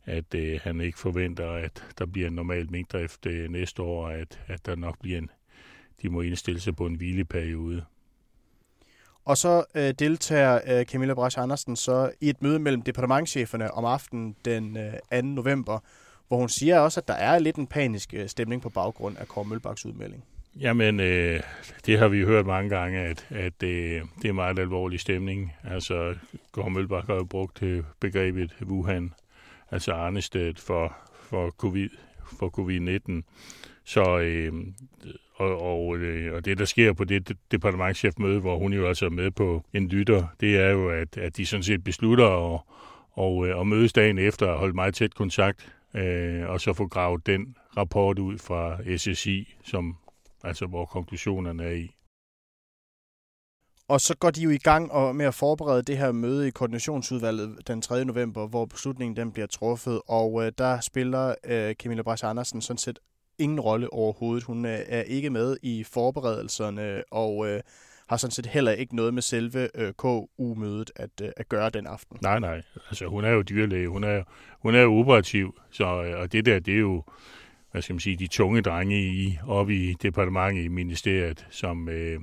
at 0.06 0.36
øh, 0.36 0.60
han 0.64 0.82
ikke 0.82 1.00
forventer, 1.00 1.52
at 1.52 1.84
der 1.98 2.06
bliver 2.06 2.28
en 2.28 2.34
normal 2.34 2.72
mængdrift 2.72 3.26
øh, 3.26 3.50
næste 3.50 3.82
år, 3.82 4.08
at, 4.08 4.40
at 4.48 4.66
der 4.66 4.76
nok 4.76 5.00
bliver 5.00 5.18
en, 5.18 5.30
de 6.02 6.10
må 6.10 6.22
indstille 6.22 6.60
sig 6.60 6.76
på 6.76 6.86
en 6.86 6.96
hvileperiode. 6.96 7.86
Og 9.26 9.38
så 9.38 9.64
øh, 9.76 9.94
deltager 10.00 10.60
øh, 10.68 10.86
Camilla 10.86 11.14
Brasch 11.14 11.40
Andersen 11.40 11.76
så 11.76 12.12
i 12.22 12.30
et 12.30 12.42
møde 12.42 12.60
mellem 12.60 12.82
departementcheferne 12.82 13.72
om 13.72 13.86
aftenen 13.86 14.36
den 14.46 14.78
øh, 14.78 14.94
2. 15.12 15.22
november, 15.22 15.80
hvor 16.28 16.38
hun 16.38 16.50
siger 16.50 16.80
også, 16.80 17.00
at 17.00 17.08
der 17.08 17.14
er 17.14 17.40
lidt 17.40 17.56
en 17.56 17.68
panisk 17.68 18.14
øh, 18.14 18.28
stemning 18.30 18.62
på 18.62 18.70
baggrund 18.70 19.18
af 19.18 19.28
Kåre 19.28 19.46
Mølbaks 19.46 19.86
udmelding. 19.86 20.24
Jamen, 20.60 21.00
øh, 21.00 21.40
det 21.86 22.00
har 22.00 22.08
vi 22.08 22.24
hørt 22.24 22.46
mange 22.46 22.70
gange, 22.70 23.00
at, 23.00 23.28
at 23.30 23.64
øh, 23.64 24.02
det 24.22 24.30
er 24.30 24.34
meget 24.34 24.60
alvorlig 24.60 25.00
stemning. 25.00 25.54
Altså, 25.64 26.16
Kåre 26.52 26.70
Mølbak 26.70 27.08
har 27.08 27.16
jo 27.16 27.24
brugt 27.24 27.64
øh, 27.64 27.84
begrebet 28.00 28.56
Wuhan, 28.62 29.14
altså 29.72 29.92
Arnested 29.92 30.56
for, 30.56 30.98
for, 31.22 31.50
COVID, 31.50 31.90
for 32.40 32.50
covid-19. 32.60 33.22
Så, 33.86 34.20
øh, 34.20 34.54
og, 35.36 35.62
og, 35.62 35.98
øh, 35.98 36.36
og 36.36 36.46
det, 36.46 36.58
der 36.58 36.66
sker 36.66 36.94
på 36.94 37.04
det 37.04 37.38
departementchefmøde, 37.52 38.40
hvor 38.40 38.58
hun 38.58 38.74
jo 38.74 38.88
altså 38.88 39.06
er 39.06 39.10
med 39.10 39.32
på 39.32 39.64
en 39.74 39.88
lytter, 39.88 40.28
det 40.40 40.58
er 40.58 40.70
jo, 40.70 40.90
at, 40.90 41.18
at 41.18 41.38
de 41.38 41.46
sådan 41.46 41.64
set 41.64 41.84
beslutter 41.84 42.54
at, 42.56 42.62
og, 43.12 43.48
øh, 43.48 43.58
og 43.58 43.68
mødes 43.68 43.94
dagen 43.94 44.20
efter 44.20 44.48
og 44.48 44.60
holde 44.60 44.74
meget 44.74 44.96
tæt 44.96 45.16
kontakt 45.16 45.74
øh, 45.96 46.50
og 46.50 46.62
så 46.62 46.74
få 46.74 46.88
gravet 46.88 47.26
den 47.26 47.56
rapport 47.78 48.20
ud 48.20 48.38
fra 48.38 48.78
SSI, 48.98 49.56
som, 49.64 49.98
altså 50.44 50.66
hvor 50.66 50.86
konklusionerne 50.86 51.64
er 51.64 51.72
i. 51.72 51.96
Og 53.88 54.02
så 54.02 54.16
går 54.18 54.32
de 54.32 54.42
jo 54.42 54.50
i 54.50 54.58
gang 54.58 54.92
og 54.92 55.16
med 55.16 55.26
at 55.26 55.34
forberede 55.34 55.84
det 55.84 55.98
her 55.98 56.12
møde 56.12 56.48
i 56.48 56.52
koordinationsudvalget 56.52 57.68
den 57.68 57.82
3. 57.82 58.06
november, 58.06 58.48
hvor 58.48 58.66
beslutningen 58.66 59.16
den 59.16 59.32
bliver 59.32 59.48
truffet, 59.48 60.02
og 60.08 60.46
øh, 60.46 60.52
der 60.58 60.80
spiller 60.80 61.36
øh, 61.44 61.76
Camilla 61.76 62.04
Brass 62.04 62.24
Andersen 62.24 62.62
sådan 62.62 62.78
set 62.78 63.00
ingen 63.40 63.60
rolle 63.60 63.94
overhovedet. 63.94 64.44
Hun 64.44 64.66
øh, 64.66 64.80
er 64.88 65.02
ikke 65.02 65.30
med 65.30 65.58
i 65.62 65.84
forberedelserne, 65.84 67.04
og 67.12 67.48
øh, 67.48 67.62
har 68.10 68.18
sådan 68.18 68.32
set 68.32 68.46
heller 68.46 68.72
ikke 68.72 68.96
noget 68.96 69.14
med 69.14 69.22
selve 69.22 69.70
øh, 69.76 69.94
KU-mødet 69.94 70.92
at, 70.96 71.10
øh, 71.22 71.30
at 71.38 71.50
gøre 71.50 71.70
den 71.70 71.88
aften. 71.88 72.18
Nej, 72.22 72.40
nej. 72.40 72.62
Altså, 72.90 73.08
hun 73.08 73.26
er 73.26 73.30
jo 73.30 73.42
dyrlæge. 73.42 73.88
Hun 73.88 74.04
er, 74.04 74.24
hun 74.60 74.76
er 74.76 74.82
jo 74.82 74.96
operativ. 74.96 75.60
Så, 75.72 76.04
øh, 76.04 76.20
og 76.20 76.32
det 76.32 76.46
der, 76.46 76.60
det 76.60 76.74
er 76.74 76.80
jo, 76.80 77.04
hvad 77.72 77.82
skal 77.82 77.94
man 77.94 78.00
sige, 78.00 78.18
de 78.18 78.28
tunge 78.28 78.62
drenge 78.62 79.02
i, 79.02 79.38
oppe 79.48 79.76
i 79.76 79.94
departementet 79.94 80.64
i 80.64 80.68
ministeriet, 80.68 81.48
som, 81.50 81.90
øh, 81.90 82.20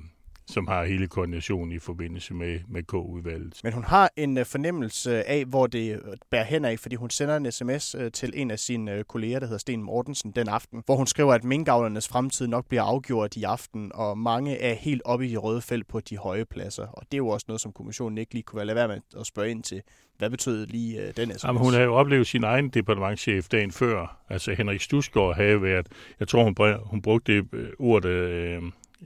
som 0.46 0.66
har 0.66 0.84
hele 0.84 1.06
koordinationen 1.06 1.72
i 1.72 1.78
forbindelse 1.78 2.34
med, 2.34 2.61
med 2.68 2.82
K-udvalget. 2.82 3.61
Men 3.64 3.72
hun 3.72 3.84
har 3.84 4.11
en 4.16 4.38
uh, 4.38 4.44
fornemmelse 4.44 5.28
af, 5.28 5.44
hvor 5.44 5.66
det 5.66 6.00
bærer 6.30 6.44
hen 6.44 6.64
af, 6.64 6.78
fordi 6.78 6.96
hun 6.96 7.11
sender 7.11 7.37
en 7.37 7.52
sms 7.52 7.94
uh, 7.94 8.08
til 8.12 8.32
en 8.34 8.50
af 8.50 8.58
sine 8.58 9.04
kolleger, 9.04 9.38
der 9.38 9.46
hedder 9.46 9.58
Sten 9.58 9.82
Mortensen, 9.82 10.30
den 10.30 10.49
aften, 10.49 10.82
hvor 10.87 10.96
hun 10.96 11.06
skriver, 11.06 11.34
at 11.34 11.44
minkavlernes 11.44 12.08
fremtid 12.08 12.46
nok 12.46 12.66
bliver 12.68 12.82
afgjort 12.82 13.37
i 13.37 13.42
aften, 13.42 13.90
og 13.94 14.18
mange 14.18 14.58
er 14.58 14.75
helt 14.75 15.02
oppe 15.04 15.26
i 15.26 15.30
de 15.30 15.37
røde 15.37 15.62
felt 15.62 15.88
på 15.88 16.00
de 16.00 16.16
høje 16.16 16.44
pladser. 16.44 16.87
Og 16.87 17.02
det 17.02 17.14
er 17.14 17.18
jo 17.18 17.28
også 17.28 17.44
noget, 17.49 17.61
som 17.61 17.72
kommissionen 17.72 18.18
ikke 18.18 18.34
lige 18.34 18.42
kunne 18.42 18.64
lade 18.64 18.76
være 18.76 18.88
med 18.88 19.00
at 19.20 19.26
spørge 19.26 19.50
ind 19.50 19.62
til. 19.62 19.82
Hvad 20.18 20.30
betød 20.30 20.66
lige 20.66 21.02
uh, 21.02 21.08
den 21.16 21.30
sms? 21.30 21.44
Jamen, 21.44 21.62
hun 21.62 21.72
har 21.72 21.80
jo 21.80 21.94
oplevet 21.94 22.26
sin 22.26 22.44
egen 22.44 22.68
departementchef 22.68 23.49
dagen 23.49 23.72
før. 23.72 24.22
Altså 24.28 24.52
Henrik 24.52 24.80
Stusgaard 24.80 25.37
havde 25.37 25.62
været, 25.62 25.87
jeg 26.20 26.28
tror 26.28 26.44
hun, 26.44 26.54
hun 26.84 27.02
brugte 27.02 27.37
det 27.37 27.49
ord, 27.78 28.04
uh, 28.04 28.11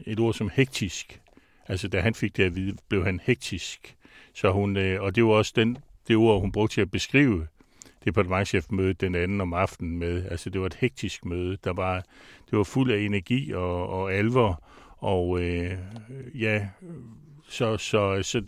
et 0.07 0.21
ord 0.21 0.35
som 0.35 0.51
hektisk 0.55 1.21
Altså, 1.69 1.89
da 1.89 2.01
han 2.01 2.15
fik 2.15 2.37
det 2.37 2.43
at 2.43 2.57
vide, 2.57 2.77
blev 2.89 3.05
han 3.05 3.21
hektisk. 3.23 3.97
Så 4.35 4.51
hun, 4.51 4.77
øh, 4.77 5.03
og 5.03 5.17
det 5.17 5.25
var 5.25 5.31
også 5.31 5.53
den 5.57 5.79
det 6.09 6.17
ord, 6.17 6.41
hun 6.41 6.53
brugte 6.53 6.75
til 6.75 6.81
at 6.81 6.91
beskrive 6.91 7.47
departementchefmødet 8.05 9.01
den 9.01 9.15
anden 9.15 9.41
om 9.41 9.55
aftenen 9.55 9.99
med. 9.99 10.25
Altså 10.31 10.51
det 10.51 10.61
var 10.61 10.67
et 10.67 10.75
hektisk 10.75 11.25
møde. 11.25 11.57
Der 11.65 11.73
var, 11.73 12.05
det 12.51 12.59
var 12.59 12.65
fuld 12.65 12.91
af 12.91 12.99
energi 12.99 13.53
og, 13.53 13.89
og 13.89 14.13
alvor. 14.13 14.63
Og 14.99 15.41
øh, 15.43 15.73
ja, 16.35 16.69
så, 17.49 17.77
så, 17.77 18.23
så 18.23 18.43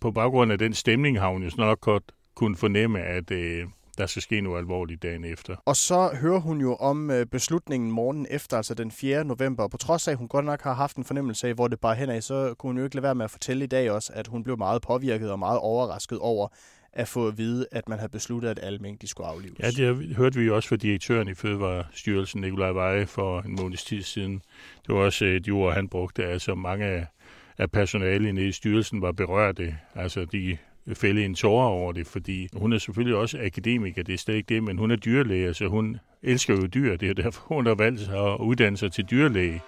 på 0.00 0.10
baggrund 0.10 0.52
af 0.52 0.58
den 0.58 0.74
stemning 0.74 1.20
har 1.20 1.28
hun 1.28 1.42
jo 1.42 1.50
nok 1.56 1.80
godt 1.80 2.02
kunne 2.34 2.56
fornemme, 2.56 3.00
at 3.00 3.30
øh, 3.30 3.66
der 3.98 4.06
skal 4.06 4.22
ske 4.22 4.40
noget 4.40 4.58
alvorligt 4.58 5.02
dagen 5.02 5.24
efter. 5.24 5.56
Og 5.64 5.76
så 5.76 6.10
hører 6.20 6.40
hun 6.40 6.60
jo 6.60 6.74
om 6.74 7.10
øh, 7.10 7.26
beslutningen 7.26 7.90
morgen 7.90 8.26
efter, 8.30 8.56
altså 8.56 8.74
den 8.74 8.90
4. 8.90 9.24
november. 9.24 9.68
På 9.68 9.76
trods 9.76 10.08
af, 10.08 10.12
at 10.12 10.18
hun 10.18 10.28
godt 10.28 10.44
nok 10.44 10.62
har 10.62 10.74
haft 10.74 10.96
en 10.96 11.04
fornemmelse 11.04 11.48
af, 11.48 11.54
hvor 11.54 11.68
det 11.68 11.80
bare 11.80 11.94
henad, 11.94 12.20
så 12.20 12.54
kunne 12.58 12.68
hun 12.68 12.78
jo 12.78 12.84
ikke 12.84 12.96
lade 12.96 13.02
være 13.02 13.14
med 13.14 13.24
at 13.24 13.30
fortælle 13.30 13.64
i 13.64 13.68
dag 13.68 13.90
også, 13.90 14.12
at 14.14 14.26
hun 14.26 14.44
blev 14.44 14.58
meget 14.58 14.82
påvirket 14.82 15.30
og 15.30 15.38
meget 15.38 15.58
overrasket 15.58 16.18
over, 16.18 16.48
at 16.92 17.08
få 17.08 17.28
at 17.28 17.38
vide, 17.38 17.66
at 17.72 17.88
man 17.88 17.98
havde 17.98 18.10
besluttet, 18.10 18.48
at 18.48 18.60
alle 18.62 18.78
mink 18.78 19.02
de 19.02 19.06
skulle 19.06 19.26
aflives. 19.26 19.58
Ja, 19.60 19.70
det 19.70 20.16
hørte 20.16 20.38
vi 20.38 20.44
jo 20.44 20.56
også 20.56 20.68
fra 20.68 20.76
direktøren 20.76 21.28
i 21.28 21.34
Fødevarestyrelsen, 21.34 22.40
Nikolaj 22.40 22.70
Veje, 22.72 23.06
for 23.06 23.40
en 23.40 23.56
måneds 23.60 23.84
tid 23.84 24.02
siden. 24.02 24.42
Det 24.86 24.94
var 24.94 25.00
også 25.00 25.24
et 25.24 25.50
ord, 25.50 25.74
han 25.74 25.88
brugte. 25.88 26.24
Altså 26.24 26.54
mange 26.54 26.86
af, 26.86 27.06
af 27.58 27.70
personalet 27.70 28.38
i 28.38 28.52
styrelsen 28.52 29.02
var 29.02 29.12
berørte. 29.12 29.78
Altså 29.94 30.24
de 30.24 30.58
fælde 30.92 31.24
en 31.24 31.34
tårer 31.34 31.66
over 31.66 31.92
det, 31.92 32.06
fordi 32.06 32.48
hun 32.56 32.72
er 32.72 32.78
selvfølgelig 32.78 33.16
også 33.16 33.38
akademiker, 33.42 34.02
det 34.02 34.12
er 34.12 34.18
slet 34.18 34.34
ikke 34.34 34.54
det, 34.54 34.62
men 34.62 34.78
hun 34.78 34.90
er 34.90 34.96
dyrlæge, 34.96 35.54
så 35.54 35.66
hun 35.66 35.96
elsker 36.22 36.54
jo 36.54 36.66
dyr, 36.66 36.96
det 36.96 37.10
er 37.10 37.14
derfor, 37.14 37.42
hun 37.54 37.66
har 37.66 37.74
valgt 37.74 38.00
at 38.00 38.40
uddanne 38.40 38.76
sig 38.76 38.92
til 38.92 39.04
dyrlæge. 39.04 39.60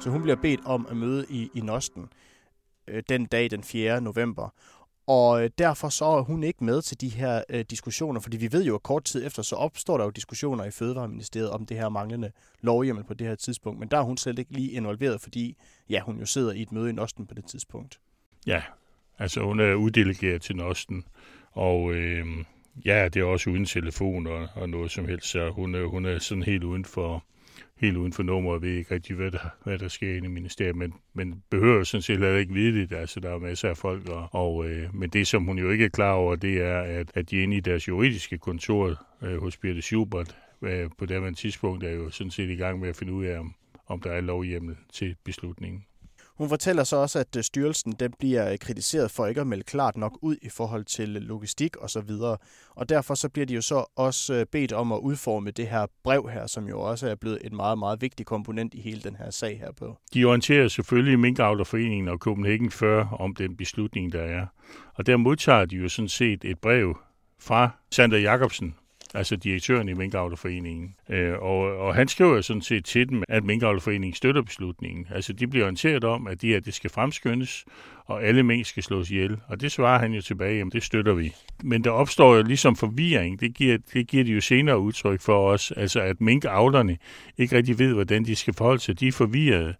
Så 0.00 0.10
hun 0.10 0.22
bliver 0.22 0.36
bedt 0.36 0.60
om 0.64 0.86
at 0.90 0.96
møde 0.96 1.26
i, 1.28 1.50
i 1.54 1.60
Nosten 1.60 2.08
øh, 2.88 3.02
den 3.08 3.24
dag, 3.24 3.50
den 3.50 3.62
4. 3.62 4.00
november. 4.00 4.48
Og 5.06 5.44
øh, 5.44 5.50
derfor 5.58 5.88
så 5.88 6.04
er 6.04 6.22
hun 6.22 6.42
ikke 6.42 6.64
med 6.64 6.82
til 6.82 7.00
de 7.00 7.08
her 7.08 7.42
øh, 7.48 7.64
diskussioner, 7.70 8.20
fordi 8.20 8.36
vi 8.36 8.52
ved 8.52 8.64
jo, 8.64 8.74
at 8.74 8.82
kort 8.82 9.04
tid 9.04 9.26
efter, 9.26 9.42
så 9.42 9.56
opstår 9.56 9.98
der 9.98 10.04
jo 10.04 10.10
diskussioner 10.10 10.64
i 10.64 10.70
Fødevareministeriet 10.70 11.50
om 11.50 11.66
det 11.66 11.76
her 11.76 11.88
manglende 11.88 12.32
lovhjemmel 12.60 13.04
på 13.04 13.14
det 13.14 13.26
her 13.26 13.34
tidspunkt. 13.34 13.80
Men 13.80 13.88
der 13.88 13.98
er 13.98 14.02
hun 14.02 14.16
slet 14.16 14.38
ikke 14.38 14.52
lige 14.52 14.70
involveret, 14.70 15.20
fordi 15.20 15.56
ja, 15.90 16.00
hun 16.00 16.18
jo 16.18 16.26
sidder 16.26 16.52
i 16.52 16.62
et 16.62 16.72
møde 16.72 16.90
i 16.90 16.92
Nosten 16.92 17.26
på 17.26 17.34
det 17.34 17.44
tidspunkt. 17.44 18.00
Ja, 18.46 18.62
altså 19.18 19.40
hun 19.40 19.60
er 19.60 19.74
uddelegeret 19.74 20.42
til 20.42 20.56
Nosten, 20.56 21.04
og 21.52 21.92
øh, 21.92 22.26
ja, 22.84 23.08
det 23.08 23.20
er 23.20 23.24
også 23.24 23.50
uden 23.50 23.64
telefon 23.64 24.26
og, 24.26 24.48
og 24.54 24.68
noget 24.68 24.90
som 24.90 25.08
helst, 25.08 25.26
så 25.26 25.50
hun 25.50 25.74
er, 25.74 25.86
hun 25.86 26.06
er 26.06 26.18
sådan 26.18 26.42
helt 26.42 26.64
uden 26.64 26.84
for, 26.84 27.24
helt 27.78 27.96
uden 27.96 28.12
for 28.12 28.22
nummer 28.22 28.52
og 28.52 28.62
ved 28.62 28.70
ikke 28.70 28.94
rigtig, 28.94 29.16
hvad 29.16 29.30
der, 29.30 29.48
hvad 29.64 29.78
der 29.78 29.88
sker 29.88 30.16
inde 30.16 30.26
i 30.26 30.30
ministeriet, 30.30 30.76
men, 30.76 30.94
men 31.14 31.42
behøver 31.50 31.84
sådan 31.84 32.02
set 32.02 32.18
heller 32.18 32.38
ikke 32.38 32.54
vide 32.54 32.80
det. 32.80 32.96
Altså, 32.96 33.20
der 33.20 33.30
er 33.30 33.38
masser 33.38 33.68
af 33.68 33.76
folk, 33.76 34.08
og, 34.08 34.28
og 34.32 34.68
øh, 34.68 34.94
men 34.94 35.10
det, 35.10 35.26
som 35.26 35.44
hun 35.44 35.58
jo 35.58 35.70
ikke 35.70 35.84
er 35.84 35.88
klar 35.88 36.12
over, 36.12 36.36
det 36.36 36.62
er, 36.62 36.80
at, 36.80 37.10
at 37.14 37.30
de 37.30 37.42
inde 37.42 37.56
i 37.56 37.60
deres 37.60 37.88
juridiske 37.88 38.38
kontor 38.38 39.06
øh, 39.22 39.40
hos 39.40 39.56
Birte 39.56 39.82
Schubert 39.82 40.36
øh, 40.62 40.90
på 40.98 41.06
det 41.06 41.36
tidspunkt 41.36 41.84
er 41.84 41.90
jo 41.90 42.10
sådan 42.10 42.30
set 42.30 42.50
i 42.50 42.56
gang 42.56 42.80
med 42.80 42.88
at 42.88 42.96
finde 42.96 43.12
ud 43.12 43.24
af, 43.24 43.38
om, 43.38 43.54
om 43.86 44.00
der 44.00 44.10
er 44.10 44.20
lovhjemmel 44.20 44.76
til 44.92 45.16
beslutningen. 45.24 45.84
Hun 46.38 46.48
fortæller 46.48 46.84
så 46.84 46.96
også, 46.96 47.18
at 47.18 47.36
øh, 47.36 47.42
styrelsen 47.42 47.92
den 47.92 48.12
bliver 48.18 48.52
øh, 48.52 48.58
kritiseret 48.58 49.10
for 49.10 49.26
ikke 49.26 49.40
at 49.40 49.46
melde 49.46 49.62
klart 49.62 49.96
nok 49.96 50.18
ud 50.22 50.36
i 50.42 50.48
forhold 50.48 50.84
til 50.84 51.16
øh, 51.16 51.22
logistik 51.22 51.76
og 51.76 51.90
så 51.90 52.00
videre. 52.00 52.36
Og 52.70 52.88
derfor 52.88 53.14
så 53.14 53.28
bliver 53.28 53.46
de 53.46 53.54
jo 53.54 53.60
så 53.62 53.84
også 53.96 54.46
bedt 54.52 54.72
om 54.72 54.92
at 54.92 54.98
udforme 54.98 55.50
det 55.50 55.68
her 55.68 55.86
brev 56.04 56.28
her, 56.32 56.46
som 56.46 56.68
jo 56.68 56.80
også 56.80 57.08
er 57.08 57.14
blevet 57.14 57.38
et 57.44 57.52
meget, 57.52 57.78
meget 57.78 58.02
vigtig 58.02 58.26
komponent 58.26 58.74
i 58.74 58.80
hele 58.80 59.00
den 59.00 59.16
her 59.16 59.30
sag 59.30 59.58
her 59.58 59.72
på. 59.72 59.98
De 60.14 60.24
orienterer 60.24 60.68
selvfølgelig 60.68 61.18
Minkavlerforeningen 61.18 62.08
og 62.08 62.18
Copenhagen 62.18 62.70
før 62.70 63.06
om 63.08 63.34
den 63.34 63.56
beslutning, 63.56 64.12
der 64.12 64.22
er. 64.22 64.46
Og 64.94 65.06
der 65.06 65.16
modtager 65.16 65.64
de 65.64 65.76
jo 65.76 65.88
sådan 65.88 66.08
set 66.08 66.44
et 66.44 66.58
brev 66.58 66.98
fra 67.40 67.70
Sander 67.90 68.18
Jacobsen, 68.18 68.74
altså 69.16 69.36
direktøren 69.36 69.88
i 69.88 69.94
Minkavlerforeningen. 69.94 70.94
Øh, 71.10 71.32
og, 71.32 71.58
og 71.58 71.94
han 71.94 72.08
skriver 72.08 72.40
sådan 72.40 72.62
set 72.62 72.84
til 72.84 73.08
dem, 73.08 73.22
at 73.28 73.44
Minkavlerforeningen 73.44 74.14
støtter 74.14 74.42
beslutningen. 74.42 75.06
Altså 75.10 75.32
de 75.32 75.46
bliver 75.46 75.64
orienteret 75.64 76.04
om, 76.04 76.26
at 76.26 76.42
det 76.42 76.50
her, 76.50 76.60
det 76.60 76.74
skal 76.74 76.90
fremskyndes, 76.90 77.64
og 78.06 78.24
alle 78.24 78.42
mink 78.42 78.66
skal 78.66 78.82
slås 78.82 79.10
ihjel. 79.10 79.36
Og 79.48 79.60
det 79.60 79.72
svarer 79.72 79.98
han 79.98 80.12
jo 80.12 80.22
tilbage, 80.22 80.56
jamen 80.58 80.72
det 80.72 80.82
støtter 80.82 81.14
vi. 81.14 81.32
Men 81.64 81.84
der 81.84 81.90
opstår 81.90 82.36
jo 82.36 82.42
ligesom 82.42 82.76
forvirring. 82.76 83.40
Det 83.40 83.54
giver, 83.54 83.78
det 83.92 84.06
giver 84.06 84.24
de 84.24 84.32
jo 84.32 84.40
senere 84.40 84.78
udtryk 84.78 85.20
for 85.20 85.48
os, 85.48 85.72
altså 85.76 86.00
at 86.00 86.20
minkavlerne 86.20 86.98
ikke 87.38 87.56
rigtig 87.56 87.78
ved, 87.78 87.92
hvordan 87.92 88.24
de 88.24 88.36
skal 88.36 88.54
forholde 88.54 88.80
sig. 88.80 89.00
De 89.00 89.08
er 89.08 89.12
forvirrede. 89.12 89.74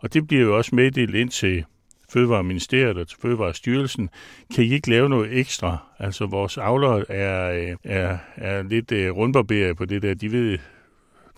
Og 0.00 0.14
det 0.14 0.26
bliver 0.26 0.42
jo 0.42 0.56
også 0.56 0.74
meddelt 0.74 1.14
ind 1.14 1.28
til 1.28 1.64
Fødevareministeriet 2.12 2.98
og 2.98 3.08
til 3.08 3.18
Fødevarestyrelsen, 3.22 4.10
kan 4.54 4.64
I 4.64 4.72
ikke 4.72 4.90
lave 4.90 5.08
noget 5.08 5.38
ekstra? 5.38 5.78
Altså 5.98 6.26
vores 6.26 6.58
avlere 6.58 7.10
er, 7.10 7.52
øh, 7.52 7.76
er, 7.84 8.18
er 8.36 8.62
lidt 8.62 8.92
uh, 8.92 9.16
rundbarberet 9.16 9.76
på 9.76 9.84
det 9.84 10.02
der. 10.02 10.14
De 10.14 10.32
ved, 10.32 10.58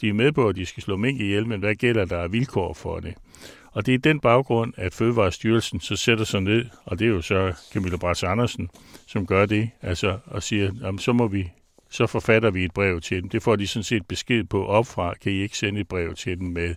de 0.01 0.09
er 0.09 0.13
med 0.13 0.33
på, 0.33 0.49
at 0.49 0.57
de 0.57 0.67
skal 0.67 0.83
slå 0.83 0.97
mink 0.97 1.21
ihjel, 1.21 1.47
men 1.47 1.61
hvad 1.61 1.75
gælder 1.75 2.05
der 2.05 2.19
af 2.19 2.33
vilkår 2.33 2.75
for 2.75 3.01
det? 3.01 3.15
Og 3.73 3.87
det 3.87 3.95
er 3.95 3.99
den 3.99 4.21
baggrund, 4.21 4.73
at 4.77 4.95
Fødevarestyrelsen 4.95 5.81
så 5.81 5.97
sætter 5.97 6.25
sig 6.25 6.41
ned, 6.41 6.65
og 6.85 6.99
det 6.99 7.05
er 7.05 7.09
jo 7.09 7.23
så 7.23 7.53
Camilla 7.73 7.97
Brats 7.97 8.23
Andersen, 8.23 8.71
som 9.07 9.27
gør 9.27 9.47
det, 9.47 9.71
altså 9.83 10.19
og 10.27 10.43
siger, 10.43 10.71
jamen, 10.83 10.99
så 10.99 11.13
må 11.13 11.27
vi 11.27 11.51
så 11.93 12.07
forfatter 12.07 12.51
vi 12.51 12.65
et 12.65 12.73
brev 12.73 13.01
til 13.01 13.23
dem. 13.23 13.29
Det 13.29 13.43
får 13.43 13.57
de 13.57 13.67
sådan 13.67 13.85
set 13.85 14.07
besked 14.07 14.45
på 14.45 14.67
opfra. 14.67 15.15
Kan 15.15 15.33
I 15.33 15.35
ikke 15.35 15.59
sende 15.59 15.81
et 15.81 15.89
brev 15.89 16.15
til 16.15 16.39
dem 16.39 16.47
med, 16.47 16.75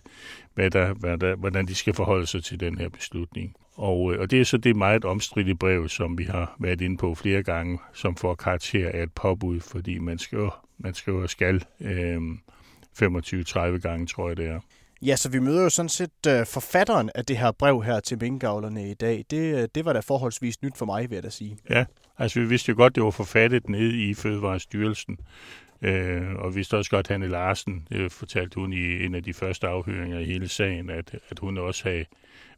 hvad 0.54 0.70
der, 0.70 0.94
hvad 0.94 1.18
der, 1.18 1.36
hvordan 1.36 1.66
de 1.66 1.74
skal 1.74 1.94
forholde 1.94 2.26
sig 2.26 2.44
til 2.44 2.60
den 2.60 2.78
her 2.78 2.88
beslutning? 2.88 3.54
Og, 3.74 4.14
øh, 4.14 4.20
og 4.20 4.30
det 4.30 4.40
er 4.40 4.44
så 4.44 4.56
det 4.56 4.76
meget 4.76 5.04
omstridte 5.04 5.54
brev, 5.54 5.88
som 5.88 6.18
vi 6.18 6.24
har 6.24 6.56
været 6.60 6.80
inde 6.80 6.96
på 6.96 7.14
flere 7.14 7.42
gange, 7.42 7.78
som 7.94 8.16
får 8.16 8.34
karakter 8.34 8.90
af 8.94 9.02
et 9.02 9.12
påbud, 9.12 9.60
fordi 9.60 9.98
man 9.98 10.18
skriver, 10.18 10.66
man 10.78 10.94
skriver 10.94 11.26
skal 11.26 11.64
øh, 11.80 12.20
25-30 13.02 13.58
gange, 13.58 14.06
tror 14.06 14.28
jeg 14.28 14.36
det 14.36 14.46
er. 14.46 14.60
Ja, 15.02 15.16
så 15.16 15.28
vi 15.28 15.38
møder 15.38 15.62
jo 15.62 15.70
sådan 15.70 15.88
set 15.88 16.10
uh, 16.28 16.46
forfatteren 16.46 17.10
af 17.14 17.24
det 17.24 17.38
her 17.38 17.52
brev 17.52 17.82
her 17.82 18.00
til 18.00 18.18
minkavlerne 18.20 18.90
i 18.90 18.94
dag. 18.94 19.24
Det, 19.30 19.62
øh, 19.62 19.68
det 19.74 19.84
var 19.84 19.92
da 19.92 20.00
forholdsvis 20.00 20.62
nyt 20.62 20.76
for 20.78 20.86
mig, 20.86 21.10
vil 21.10 21.16
jeg 21.16 21.22
da 21.22 21.30
sige. 21.30 21.58
Ja, 21.70 21.84
altså 22.18 22.40
vi 22.40 22.46
vidste 22.46 22.70
jo 22.70 22.76
godt, 22.76 22.94
det 22.94 23.02
var 23.02 23.10
forfattet 23.10 23.68
ned 23.68 23.92
i 23.92 24.14
Fødevarestyrelsen. 24.14 25.18
Øh, 25.82 26.34
og 26.38 26.50
vi 26.50 26.54
vidste 26.54 26.76
også 26.76 26.90
godt, 26.90 27.06
at 27.06 27.10
Hanne 27.10 27.28
Larsen 27.28 27.88
øh, 27.90 28.10
fortalte 28.10 28.60
hun 28.60 28.72
i 28.72 29.04
en 29.04 29.14
af 29.14 29.22
de 29.22 29.32
første 29.32 29.66
afhøringer 29.68 30.18
i 30.18 30.24
hele 30.24 30.48
sagen, 30.48 30.90
at, 30.90 31.18
at 31.30 31.38
hun 31.38 31.58
også 31.58 31.88
havde 31.88 32.04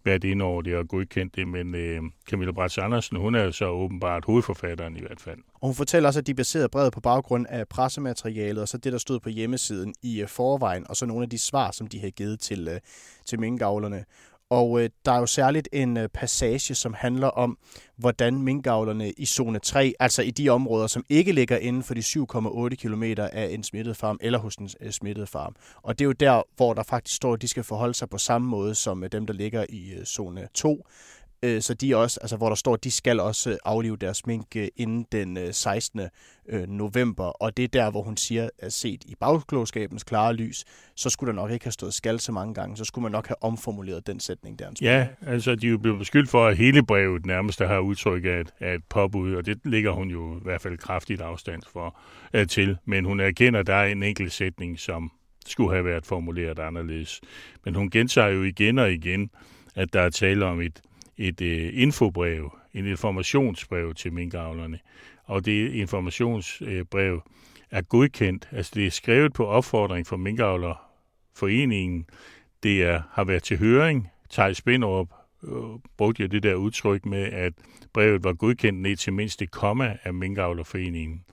været 0.04 0.24
inde 0.24 0.44
over 0.44 0.62
det 0.62 0.76
og 0.76 0.88
godkendt 0.88 1.36
det, 1.36 1.48
men 1.48 1.74
øh, 1.74 2.02
Camilla 2.30 2.52
Brats 2.52 2.78
Andersen, 2.78 3.16
hun 3.16 3.34
er 3.34 3.50
så 3.50 3.68
åbenbart 3.68 4.24
hovedforfatteren 4.24 4.96
i 4.96 5.00
hvert 5.00 5.20
fald. 5.20 5.38
Og 5.54 5.68
hun 5.68 5.74
fortæller 5.74 6.08
også, 6.08 6.20
at 6.20 6.26
de 6.26 6.34
baserede 6.34 6.68
brevet 6.68 6.92
på 6.92 7.00
baggrund 7.00 7.46
af 7.48 7.68
pressematerialet, 7.68 8.62
og 8.62 8.68
så 8.68 8.78
det, 8.78 8.92
der 8.92 8.98
stod 8.98 9.20
på 9.20 9.28
hjemmesiden 9.28 9.94
i 10.02 10.22
øh, 10.22 10.28
forvejen, 10.28 10.86
og 10.88 10.96
så 10.96 11.06
nogle 11.06 11.22
af 11.22 11.30
de 11.30 11.38
svar, 11.38 11.70
som 11.70 11.86
de 11.86 11.98
havde 11.98 12.12
givet 12.12 12.40
til, 12.40 12.68
øh, 12.68 12.80
til 13.26 13.40
minkavlerne. 13.40 14.04
Og 14.50 14.80
øh, 14.82 14.90
der 15.04 15.12
er 15.12 15.18
jo 15.18 15.26
særligt 15.26 15.68
en 15.72 15.96
øh, 15.96 16.08
passage, 16.08 16.74
som 16.74 16.94
handler 16.94 17.26
om, 17.26 17.58
hvordan 17.96 18.42
minkavlerne 18.42 19.10
i 19.10 19.26
zone 19.26 19.58
3, 19.58 19.94
altså 20.00 20.22
i 20.22 20.30
de 20.30 20.48
områder, 20.48 20.86
som 20.86 21.04
ikke 21.08 21.32
ligger 21.32 21.56
inden 21.56 21.82
for 21.82 21.94
de 21.94 22.00
7,8 22.00 22.74
km 22.74 23.02
af 23.18 23.48
en 23.50 23.62
smittet 23.62 23.96
farm 23.96 24.18
eller 24.20 24.38
hos 24.38 24.56
en 24.56 24.70
øh, 24.80 24.90
smittet 24.90 25.28
farm. 25.28 25.56
Og 25.82 25.98
det 25.98 26.04
er 26.04 26.06
jo 26.06 26.12
der, 26.12 26.42
hvor 26.56 26.74
der 26.74 26.82
faktisk 26.82 27.16
står, 27.16 27.32
at 27.34 27.42
de 27.42 27.48
skal 27.48 27.62
forholde 27.64 27.94
sig 27.94 28.10
på 28.10 28.18
samme 28.18 28.48
måde 28.48 28.74
som 28.74 29.04
øh, 29.04 29.12
dem, 29.12 29.26
der 29.26 29.34
ligger 29.34 29.64
i 29.68 29.92
øh, 29.92 30.04
zone 30.04 30.48
2. 30.54 30.86
Øh, 31.42 31.62
så 31.62 31.75
de 31.75 31.97
også, 31.97 32.18
altså 32.23 32.37
hvor 32.37 32.49
der 32.49 32.54
står, 32.54 32.75
at 32.75 32.85
de 32.85 32.90
skal 32.90 33.21
også 33.21 33.50
øh, 33.50 33.57
aflive 33.64 33.97
deres 33.97 34.26
mink 34.26 34.57
øh, 34.57 34.68
inden 34.76 35.07
den 35.12 35.37
øh, 35.37 35.52
16. 35.52 36.00
Øh, 36.49 36.68
november. 36.68 37.25
Og 37.25 37.57
det 37.57 37.62
er 37.62 37.68
der, 37.68 37.90
hvor 37.90 38.02
hun 38.02 38.16
siger, 38.16 38.49
at 38.59 38.73
set 38.73 39.04
i 39.07 39.14
bagklogskabens 39.21 40.04
klare 40.04 40.35
lys, 40.35 40.64
så 40.97 41.11
skulle 41.11 41.33
der 41.33 41.37
nok 41.37 41.50
ikke 41.50 41.64
have 41.64 41.73
stået 41.73 41.95
skal 41.95 42.21
så 42.21 42.33
mange 42.33 42.54
gange. 42.54 42.76
Så 42.76 42.85
skulle 42.85 43.02
man 43.02 43.12
nok 43.12 43.26
have 43.26 43.42
omformuleret 43.42 44.07
den 44.07 44.21
sætning 44.21 44.59
der. 44.59 44.71
Ja, 44.83 45.09
altså 45.26 45.54
de 45.54 45.66
er 45.66 45.71
jo 45.71 45.78
blevet 45.78 45.99
beskyldt 45.99 46.30
for, 46.30 46.47
at 46.47 46.57
hele 46.57 46.83
brevet 46.83 47.26
nærmest 47.26 47.61
har 47.61 47.78
udtryk 47.78 48.25
af 48.25 48.40
et, 48.40 48.50
af 48.61 48.75
et 48.75 48.85
påbud, 48.88 49.35
og 49.35 49.47
det 49.47 49.61
ligger 49.64 49.90
hun 49.90 50.09
jo 50.11 50.37
i 50.37 50.40
hvert 50.42 50.61
fald 50.61 50.78
kraftigt 50.78 51.21
afstand 51.21 51.62
for, 51.73 51.99
uh, 52.35 52.47
til. 52.47 52.76
Men 52.85 53.04
hun 53.04 53.21
erkender, 53.21 53.61
at 53.61 53.66
der 53.66 53.75
er 53.75 53.87
en 53.87 54.02
enkelt 54.02 54.33
sætning, 54.33 54.78
som 54.78 55.12
skulle 55.47 55.73
have 55.73 55.85
været 55.85 56.07
formuleret 56.07 56.59
anderledes. 56.59 57.21
Men 57.64 57.75
hun 57.75 57.90
gentager 57.90 58.28
jo 58.28 58.42
igen 58.42 58.78
og 58.78 58.92
igen, 58.92 59.30
at 59.75 59.92
der 59.92 60.00
er 60.00 60.11
tale 60.11 60.45
om 60.45 60.61
et 60.61 60.80
et 61.18 61.40
øh, 61.40 61.70
infobrev, 61.72 62.58
en 62.75 62.87
informationsbrev 62.87 63.94
til 63.94 64.12
minkavlerne. 64.12 64.78
Og 65.25 65.44
det 65.44 65.72
informationsbrev 65.72 67.22
er 67.70 67.82
godkendt. 67.82 68.48
Altså 68.52 68.72
det 68.75 68.87
er 68.87 68.90
skrevet 68.90 69.32
på 69.32 69.46
opfordring 69.46 70.06
fra 70.06 70.16
Minkavlerforeningen. 70.16 72.06
Det 72.62 72.82
er, 72.82 73.02
har 73.10 73.25
været 73.25 73.42
til 73.42 73.58
høring. 73.58 74.08
Thijs 74.30 74.56
Spinderup 74.56 75.08
øh, 75.44 75.80
brugte 75.96 76.22
jo 76.22 76.28
det 76.28 76.42
der 76.42 76.54
udtryk 76.54 77.06
med, 77.06 77.22
at 77.22 77.52
brevet 77.92 78.25
var 78.25 78.32
godkendt 78.32 78.80
ned 78.80 78.96
til 78.96 79.12
mindst 79.12 79.42
komma 79.50 79.96
af 80.02 80.14
Minkavlerforeningen. 80.14 81.25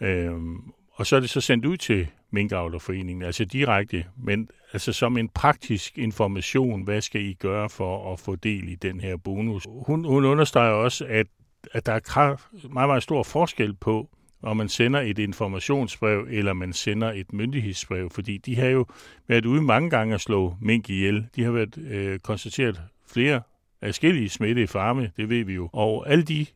Øhm, 0.00 0.72
og 0.94 1.06
så 1.06 1.16
er 1.16 1.20
det 1.20 1.30
så 1.30 1.40
sendt 1.40 1.64
ud 1.64 1.76
til 1.76 2.06
Minkavlerforeningen, 2.30 3.24
altså 3.24 3.44
direkte, 3.44 4.04
men 4.16 4.48
altså 4.72 4.92
som 4.92 5.16
en 5.16 5.28
praktisk 5.28 5.98
information, 5.98 6.82
hvad 6.82 7.00
skal 7.00 7.20
I 7.20 7.32
gøre 7.32 7.70
for 7.70 8.12
at 8.12 8.20
få 8.20 8.36
del 8.36 8.68
i 8.68 8.74
den 8.74 9.00
her 9.00 9.16
bonus? 9.16 9.66
Hun, 9.86 10.04
hun 10.04 10.24
understreger 10.24 10.72
også, 10.72 11.04
at, 11.04 11.26
at 11.72 11.86
der 11.86 11.92
er 11.92 12.68
meget, 12.68 12.88
meget 12.88 13.02
stor 13.02 13.22
forskel 13.22 13.74
på, 13.74 14.08
om 14.42 14.56
man 14.56 14.68
sender 14.68 15.00
et 15.00 15.18
informationsbrev, 15.18 16.26
eller 16.30 16.52
man 16.52 16.72
sender 16.72 17.12
et 17.12 17.32
myndighedsbrev, 17.32 18.10
fordi 18.10 18.38
de 18.38 18.56
har 18.56 18.68
jo 18.68 18.86
været 19.28 19.46
ude 19.46 19.62
mange 19.62 19.90
gange 19.90 20.14
at 20.14 20.20
slå 20.20 20.56
mink 20.60 20.90
ihjel. 20.90 21.26
De 21.36 21.44
har 21.44 21.50
været 21.50 21.78
øh, 21.78 22.18
konstateret 22.18 22.82
flere 23.06 23.40
forskellige 23.84 24.28
smitte 24.28 24.62
i 24.62 24.66
farme, 24.66 25.10
det 25.16 25.28
ved 25.28 25.44
vi 25.44 25.54
jo. 25.54 25.70
Og 25.72 26.10
alle 26.10 26.24
de 26.24 26.46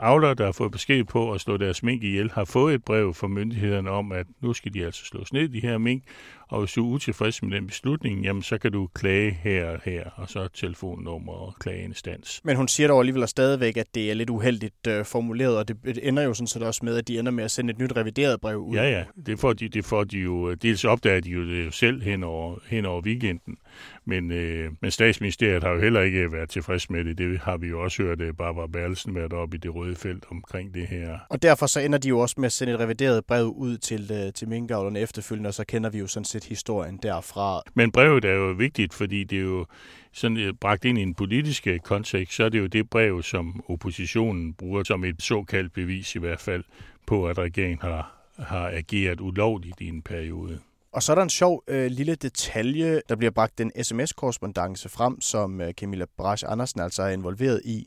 avlere, 0.00 0.34
der 0.34 0.44
har 0.44 0.52
fået 0.52 0.72
besked 0.72 1.04
på 1.04 1.32
at 1.32 1.40
slå 1.40 1.56
deres 1.56 1.82
mink 1.82 2.02
ihjel, 2.02 2.30
har 2.30 2.44
fået 2.44 2.74
et 2.74 2.84
brev 2.84 3.14
fra 3.14 3.28
myndighederne 3.28 3.90
om, 3.90 4.12
at 4.12 4.26
nu 4.40 4.52
skal 4.52 4.74
de 4.74 4.84
altså 4.84 5.04
slås 5.04 5.32
ned, 5.32 5.48
de 5.48 5.60
her 5.60 5.78
mink, 5.78 6.02
og 6.48 6.60
hvis 6.60 6.72
du 6.72 6.90
er 6.90 6.94
utilfreds 6.94 7.42
med 7.42 7.50
den 7.50 7.66
beslutning, 7.66 8.24
jamen 8.24 8.42
så 8.42 8.58
kan 8.58 8.72
du 8.72 8.88
klage 8.94 9.38
her 9.42 9.70
og 9.70 9.80
her, 9.84 10.04
og 10.16 10.28
så 10.28 10.48
telefonnummer 10.48 11.32
og 11.32 11.54
klageinstans. 11.60 12.40
Men 12.44 12.56
hun 12.56 12.68
siger 12.68 12.88
dog 12.88 13.00
alligevel 13.00 13.28
stadigvæk, 13.28 13.76
at 13.76 13.86
det 13.94 14.10
er 14.10 14.14
lidt 14.14 14.30
uheldigt 14.30 14.86
øh, 14.88 15.04
formuleret, 15.04 15.58
og 15.58 15.68
det 15.68 15.98
ender 16.02 16.22
jo 16.22 16.34
sådan 16.34 16.46
set 16.46 16.62
også 16.62 16.84
med, 16.84 16.96
at 16.96 17.08
de 17.08 17.18
ender 17.18 17.32
med 17.32 17.44
at 17.44 17.50
sende 17.50 17.70
et 17.70 17.78
nyt 17.78 17.96
revideret 17.96 18.40
brev 18.40 18.58
ud. 18.58 18.74
Ja, 18.74 18.90
ja. 18.90 19.04
Det 19.26 19.38
får 19.38 19.52
de, 19.52 19.68
det 19.68 19.84
får 19.84 20.04
de 20.04 20.18
jo, 20.18 20.54
dels 20.54 20.84
opdager 20.84 21.20
de 21.20 21.30
jo 21.30 21.48
det 21.48 21.74
selv 21.74 22.02
hen 22.02 22.22
over, 22.22 22.58
hen 22.66 22.86
over 22.86 23.02
weekenden, 23.02 23.56
men, 24.04 24.30
øh, 24.30 24.70
men 24.80 24.90
statsministeriet 24.90 25.64
har 25.64 25.70
jo 25.70 25.80
heller 25.80 26.00
ikke 26.00 26.32
været 26.32 26.48
tilfreds 26.48 26.90
med 26.90 27.04
det. 27.04 27.18
Det 27.18 27.38
har 27.38 27.56
vi 27.56 27.66
jo 27.66 27.82
også 27.82 28.02
hørt 28.02 28.20
øh, 28.20 28.34
Barbara 28.34 28.66
Berlsen 28.66 29.14
været 29.14 29.32
op 29.32 29.54
i 29.54 29.56
det 29.56 29.74
røde 29.74 29.96
felt 29.96 30.24
omkring 30.30 30.74
det 30.74 30.86
her. 30.86 31.18
Og 31.30 31.42
derfor 31.42 31.66
så 31.66 31.80
ender 31.80 31.98
de 31.98 32.08
jo 32.08 32.18
også 32.18 32.34
med 32.38 32.46
at 32.46 32.52
sende 32.52 32.72
et 32.72 32.80
revideret 32.80 33.24
brev 33.24 33.46
ud 33.56 33.76
til, 33.76 34.10
øh, 34.12 34.32
til 34.32 34.48
minkavlerne 34.48 35.00
efterfølgende, 35.00 35.48
og 35.48 35.54
så 35.54 35.64
kender 35.64 35.90
vi 35.90 35.98
jo 35.98 36.06
sådan 36.06 36.24
set 36.24 36.35
historien 36.44 36.96
derfra. 37.02 37.62
Men 37.74 37.92
brevet 37.92 38.24
er 38.24 38.34
jo 38.34 38.52
vigtigt, 38.52 38.94
fordi 38.94 39.24
det 39.24 39.38
er 39.38 39.42
jo 39.42 39.66
sådan 40.12 40.36
øh, 40.36 40.54
bragt 40.60 40.84
ind 40.84 40.98
i 40.98 41.02
en 41.02 41.14
politisk 41.14 41.66
kontekst, 41.84 42.36
så 42.36 42.44
er 42.44 42.48
det 42.48 42.58
jo 42.58 42.66
det 42.66 42.90
brev, 42.90 43.22
som 43.22 43.64
oppositionen 43.68 44.54
bruger 44.54 44.84
som 44.84 45.04
et 45.04 45.22
såkaldt 45.22 45.72
bevis 45.72 46.14
i 46.14 46.18
hvert 46.18 46.40
fald 46.40 46.64
på, 47.06 47.28
at 47.28 47.38
regeringen 47.38 47.78
har, 47.82 48.12
har 48.38 48.68
ageret 48.68 49.20
ulovligt 49.20 49.80
i 49.80 49.88
en 49.88 50.02
periode. 50.02 50.58
Og 50.92 51.02
så 51.02 51.12
er 51.12 51.14
der 51.14 51.22
en 51.22 51.30
sjov 51.30 51.62
øh, 51.68 51.90
lille 51.90 52.14
detalje, 52.14 53.00
der 53.08 53.16
bliver 53.16 53.30
bragt 53.30 53.60
en 53.60 53.84
sms-korrespondence 53.84 54.88
frem, 54.88 55.20
som 55.20 55.60
øh, 55.60 55.72
Camilla 55.72 56.04
Brasch 56.16 56.44
Andersen 56.48 56.80
altså 56.80 57.02
er 57.02 57.08
involveret 57.08 57.62
i 57.64 57.86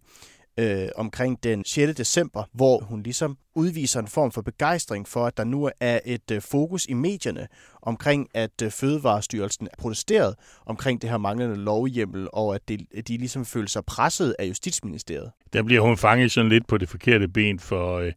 øh, 0.59 0.89
omkring 0.95 1.43
den 1.43 1.65
6. 1.65 1.95
december, 1.95 2.43
hvor 2.53 2.79
hun 2.79 3.03
ligesom 3.03 3.37
udviser 3.55 3.99
en 3.99 4.07
form 4.07 4.31
for 4.31 4.41
begejstring 4.41 5.07
for, 5.07 5.25
at 5.25 5.37
der 5.37 5.43
nu 5.43 5.69
er 5.79 5.99
et 6.05 6.31
øh, 6.31 6.41
fokus 6.41 6.85
i 6.85 6.93
medierne 6.93 7.47
omkring, 7.81 8.27
at 8.33 8.61
øh, 8.63 8.71
Fødevarestyrelsen 8.71 9.67
er 9.67 9.75
protesteret 9.77 10.35
omkring 10.65 11.01
det 11.01 11.09
her 11.09 11.17
manglende 11.17 11.55
lovhjemmel, 11.55 12.27
og 12.33 12.55
at 12.55 12.69
de, 12.69 12.77
de 13.07 13.17
ligesom 13.17 13.45
føler 13.45 13.67
sig 13.67 13.85
presset 13.85 14.35
af 14.39 14.45
Justitsministeriet. 14.45 15.31
Der 15.53 15.63
bliver 15.63 15.81
hun 15.81 15.97
fanget 15.97 16.31
sådan 16.31 16.49
lidt 16.49 16.67
på 16.67 16.77
det 16.77 16.89
forkerte 16.89 17.27
ben, 17.27 17.59
for 17.59 17.97
øh, 17.97 18.11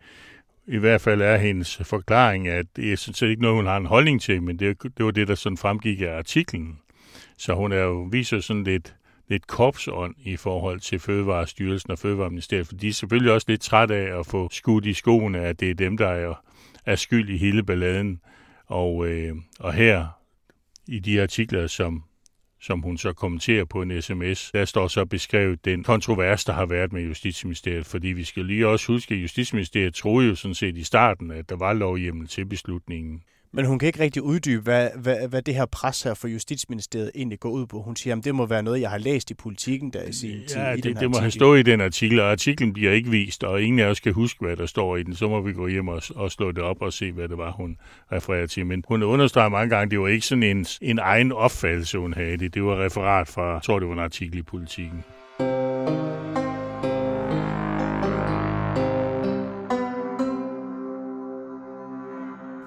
i 0.67 0.79
hvert 0.79 1.01
fald 1.01 1.23
er 1.23 1.37
hendes 1.37 1.77
forklaring, 1.77 2.49
at 2.49 2.67
det 2.77 2.93
er 2.93 2.97
sådan 2.97 3.15
set 3.15 3.29
ikke 3.29 3.43
noget, 3.43 3.57
hun 3.57 3.67
har 3.67 3.77
en 3.77 3.87
holdning 3.87 4.21
til, 4.21 4.43
men 4.43 4.59
det, 4.59 4.83
det 4.83 5.05
var 5.05 5.11
det, 5.11 5.29
der 5.29 5.35
sådan 5.35 5.57
fremgik 5.57 6.01
af 6.01 6.17
artiklen. 6.17 6.79
Så 7.39 7.55
hun 7.55 7.73
er 7.73 7.83
jo, 7.83 8.03
viser 8.03 8.41
sådan 8.41 8.65
lidt, 8.65 8.95
lidt 9.29 9.47
korpsånd 9.47 10.15
i 10.25 10.37
forhold 10.37 10.81
til 10.81 10.99
Fødevarestyrelsen 10.99 11.91
og 11.91 11.99
Fødevareministeriet, 11.99 12.67
for 12.67 12.75
de 12.75 12.89
er 12.89 12.93
selvfølgelig 12.93 13.33
også 13.33 13.45
lidt 13.49 13.61
træt 13.61 13.91
af 13.91 14.19
at 14.19 14.27
få 14.27 14.49
skudt 14.53 14.87
i 14.87 14.93
skoene, 14.93 15.39
at 15.39 15.61
det 15.61 15.71
er 15.71 15.75
dem, 15.75 15.97
der 15.97 16.09
er, 16.09 16.35
er 16.87 16.97
skyld 16.97 17.29
i 17.29 17.37
hele 17.37 17.63
balladen. 17.63 18.21
Og, 18.67 19.07
øh, 19.07 19.37
og 19.61 19.73
her 19.73 20.07
i 20.89 20.99
de 20.99 21.23
artikler, 21.23 21.67
som 21.67 22.05
som 22.63 22.81
hun 22.81 22.99
så 22.99 23.13
kommenterer 23.13 23.65
på 23.65 23.83
en 23.83 24.03
sms. 24.03 24.51
Der 24.51 24.65
står 24.65 24.89
så 24.89 25.05
beskrevet 25.05 25.65
den 25.65 25.83
kontrovers, 25.83 26.45
der 26.45 26.53
har 26.53 26.67
været 26.67 26.93
med 26.93 27.03
Justitsministeriet, 27.03 27.87
fordi 27.87 28.09
vi 28.09 28.25
skal 28.25 28.45
lige 28.45 28.69
også 28.69 28.93
huske, 28.93 29.15
at 29.15 29.23
Justitsministeriet 29.23 29.95
troede 29.95 30.29
jo 30.29 30.35
sådan 30.35 30.55
set 30.55 30.77
i 30.77 30.85
starten, 30.85 31.31
at 31.31 31.49
der 31.49 31.57
var 31.57 31.73
lovhjemmel 31.73 32.29
til 32.29 32.47
beslutningen. 32.47 33.23
Men 33.55 33.65
hun 33.65 33.79
kan 33.79 33.87
ikke 33.87 34.01
rigtig 34.01 34.23
uddybe, 34.23 34.63
hvad, 34.63 34.89
hvad, 34.97 35.29
hvad 35.29 35.43
det 35.43 35.55
her 35.55 35.67
pres 35.67 36.03
her 36.03 36.15
for 36.15 36.29
Justitsministeriet 36.29 37.11
egentlig 37.15 37.41
går 37.41 37.51
ud 37.51 37.67
på. 37.67 37.83
Hun 37.83 37.97
siger, 37.97 38.17
at 38.17 38.25
det 38.25 38.35
må 38.35 38.47
være 38.47 38.63
noget, 38.63 38.81
jeg 38.81 38.91
har 38.91 38.99
læst 38.99 39.31
i 39.31 39.35
politikken 39.35 39.91
der 39.93 40.03
i 40.03 40.13
sin 40.13 40.31
tid. 40.49 40.57
Ja, 40.57 40.77
det, 40.77 40.85
det 40.85 40.95
må 40.95 41.01
artikel. 41.01 41.21
have 41.21 41.31
stået 41.31 41.59
i 41.59 41.63
den 41.63 41.81
artikel, 41.81 42.21
og 42.21 42.31
artiklen 42.31 42.73
bliver 42.73 42.93
ikke 42.93 43.11
vist, 43.11 43.45
og 43.45 43.63
ingen 43.63 43.79
af 43.79 43.87
os 43.87 44.01
kan 44.01 44.13
huske, 44.13 44.45
hvad 44.45 44.57
der 44.57 44.67
står 44.67 44.97
i 44.97 45.03
den. 45.03 45.15
Så 45.15 45.29
må 45.29 45.41
vi 45.41 45.53
gå 45.53 45.69
hjem 45.69 45.89
og, 45.89 46.03
og 46.15 46.33
slå 46.33 46.53
det 46.53 46.63
op 46.63 46.83
og 46.83 46.93
se, 46.93 47.13
hvad 47.13 47.29
det 47.29 47.39
var, 47.39 47.53
hun 47.53 47.77
refererer 48.13 48.47
til. 48.47 48.67
Men 48.67 48.85
hun 48.89 49.03
understreger 49.03 49.49
mange 49.49 49.71
gange, 49.71 49.85
at 49.85 49.91
det 49.91 50.01
var 50.01 50.09
ikke 50.09 50.27
sådan 50.27 50.43
en, 50.43 50.67
en 50.81 50.99
egen 50.99 51.33
opfattelse, 51.33 51.99
hun 51.99 52.15
havde 52.15 52.37
det. 52.37 52.55
Det 52.55 52.65
var 52.65 52.85
referat 52.85 53.29
fra, 53.29 53.53
jeg 53.53 53.63
tror, 53.63 53.79
det 53.79 53.89
var 53.89 53.95
en 53.95 54.01
artikel 54.01 54.39
i 54.39 54.43
politikken. 54.43 55.05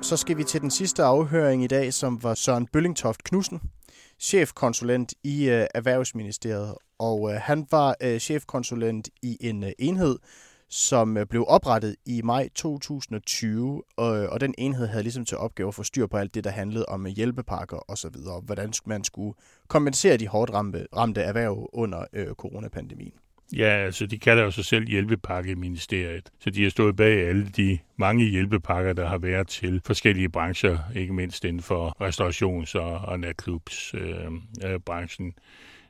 Så 0.06 0.18
skal 0.18 0.38
vi 0.38 0.44
til 0.44 0.62
den 0.62 0.72
sidste 0.72 1.04
afhøring 1.04 1.64
i 1.64 1.68
dag, 1.68 1.94
som 1.94 2.24
var 2.24 2.34
Søren 2.34 2.68
Bøllingtoft 2.68 3.24
Knudsen, 3.24 3.62
chefkonsulent 4.20 5.14
i 5.24 5.50
øh, 5.50 5.68
Erhvervsministeriet. 5.76 6.76
Og 7.00 7.34
øh, 7.34 7.40
han 7.42 7.68
var 7.72 7.96
øh, 8.02 8.20
chefkonsulent 8.20 9.10
i 9.22 9.38
en 9.42 9.64
øh, 9.64 9.72
enhed, 9.80 10.20
som 10.70 11.18
øh, 11.18 11.26
blev 11.26 11.46
oprettet 11.48 11.96
i 12.06 12.22
maj 12.22 12.50
2020, 12.56 13.84
og, 13.98 14.18
øh, 14.18 14.30
og 14.32 14.40
den 14.40 14.56
enhed 14.58 14.88
havde 14.88 15.04
ligesom 15.04 15.26
til 15.26 15.38
opgave 15.38 15.68
at 15.68 15.76
få 15.76 15.84
styr 15.84 16.08
på 16.08 16.18
alt 16.18 16.36
det, 16.36 16.44
der 16.44 16.50
handlede 16.50 16.86
om 16.86 17.08
øh, 17.08 17.12
hjælpepakker 17.12 17.92
osv., 17.92 18.16
og 18.28 18.42
hvordan 18.42 18.74
man 18.86 19.04
skulle 19.04 19.34
kompensere 19.68 20.18
de 20.18 20.28
hårdt 20.28 20.54
ramte, 20.54 20.88
ramte 20.96 21.22
erhverv 21.22 21.70
under 21.74 22.06
øh, 22.14 22.28
coronapandemien. 22.28 23.14
Ja, 23.54 23.68
altså 23.68 24.06
de 24.06 24.20
kalder 24.20 24.44
jo 24.44 24.52
sig 24.52 24.66
selv 24.66 24.88
hjælpepakkeministeriet, 24.88 26.30
så 26.40 26.50
de 26.50 26.64
har 26.64 26.70
stået 26.70 26.96
bag 26.96 27.28
alle 27.28 27.50
de 27.50 27.80
mange 27.98 28.26
hjælpepakker, 28.26 28.94
der 28.94 29.08
har 29.08 29.18
været 29.18 29.48
til 29.48 29.82
forskellige 29.86 30.30
brancher, 30.30 30.78
ikke 30.96 31.14
mindst 31.14 31.46
inden 31.46 31.62
for 31.62 31.96
restaurations- 32.02 32.76
og, 32.76 32.98
og 32.98 33.20
natklubsbranchen. 33.20 34.42
Øh, 34.64 34.74
øh, 34.74 34.80
branchen. 34.80 35.34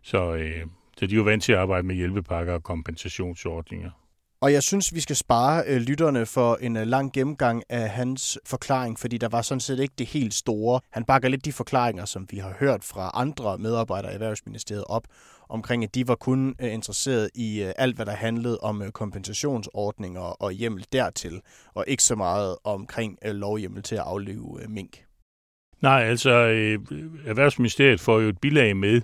så, 0.01 0.35
øh, 0.35 0.65
så 0.97 1.07
de 1.07 1.13
er 1.13 1.17
jo 1.17 1.23
vant 1.23 1.43
til 1.43 1.51
at 1.51 1.59
arbejde 1.59 1.87
med 1.87 1.95
hjælpepakker 1.95 2.53
og 2.53 2.63
kompensationsordninger. 2.63 3.91
Og 4.41 4.53
jeg 4.53 4.63
synes, 4.63 4.93
vi 4.93 4.99
skal 4.99 5.15
spare 5.15 5.63
øh, 5.67 5.77
lytterne 5.77 6.25
for 6.25 6.55
en 6.55 6.77
øh, 6.77 6.87
lang 6.87 7.13
gennemgang 7.13 7.63
af 7.69 7.89
hans 7.89 8.39
forklaring, 8.45 8.99
fordi 8.99 9.17
der 9.17 9.29
var 9.29 9.41
sådan 9.41 9.59
set 9.59 9.79
ikke 9.79 9.93
det 9.97 10.07
helt 10.07 10.33
store. 10.33 10.79
Han 10.91 11.03
bakker 11.05 11.29
lidt 11.29 11.45
de 11.45 11.51
forklaringer, 11.51 12.05
som 12.05 12.27
vi 12.31 12.37
har 12.37 12.55
hørt 12.59 12.83
fra 12.83 13.11
andre 13.13 13.57
medarbejdere 13.57 14.11
i 14.11 14.13
Erhvervsministeriet 14.13 14.83
op, 14.89 15.03
omkring 15.49 15.83
at 15.83 15.95
de 15.95 16.07
var 16.07 16.15
kun 16.15 16.55
øh, 16.61 16.73
interesseret 16.73 17.29
i 17.35 17.63
øh, 17.63 17.73
alt, 17.77 17.95
hvad 17.95 18.05
der 18.05 18.15
handlede 18.15 18.57
om 18.59 18.81
øh, 18.81 18.91
kompensationsordninger 18.91 20.21
og 20.21 20.51
hjemmel 20.51 20.85
dertil, 20.93 21.41
og 21.73 21.85
ikke 21.87 22.03
så 22.03 22.15
meget 22.15 22.55
omkring 22.63 23.17
lovhjemmel 23.23 23.83
til 23.83 23.95
at 23.95 24.01
aflive 24.01 24.59
mink. 24.67 25.05
Nej, 25.81 26.03
altså 26.03 26.29
øh, 26.29 26.79
Erhvervsministeriet 27.25 27.99
får 27.99 28.19
jo 28.19 28.29
et 28.29 28.39
bilag 28.39 28.77
med 28.77 29.01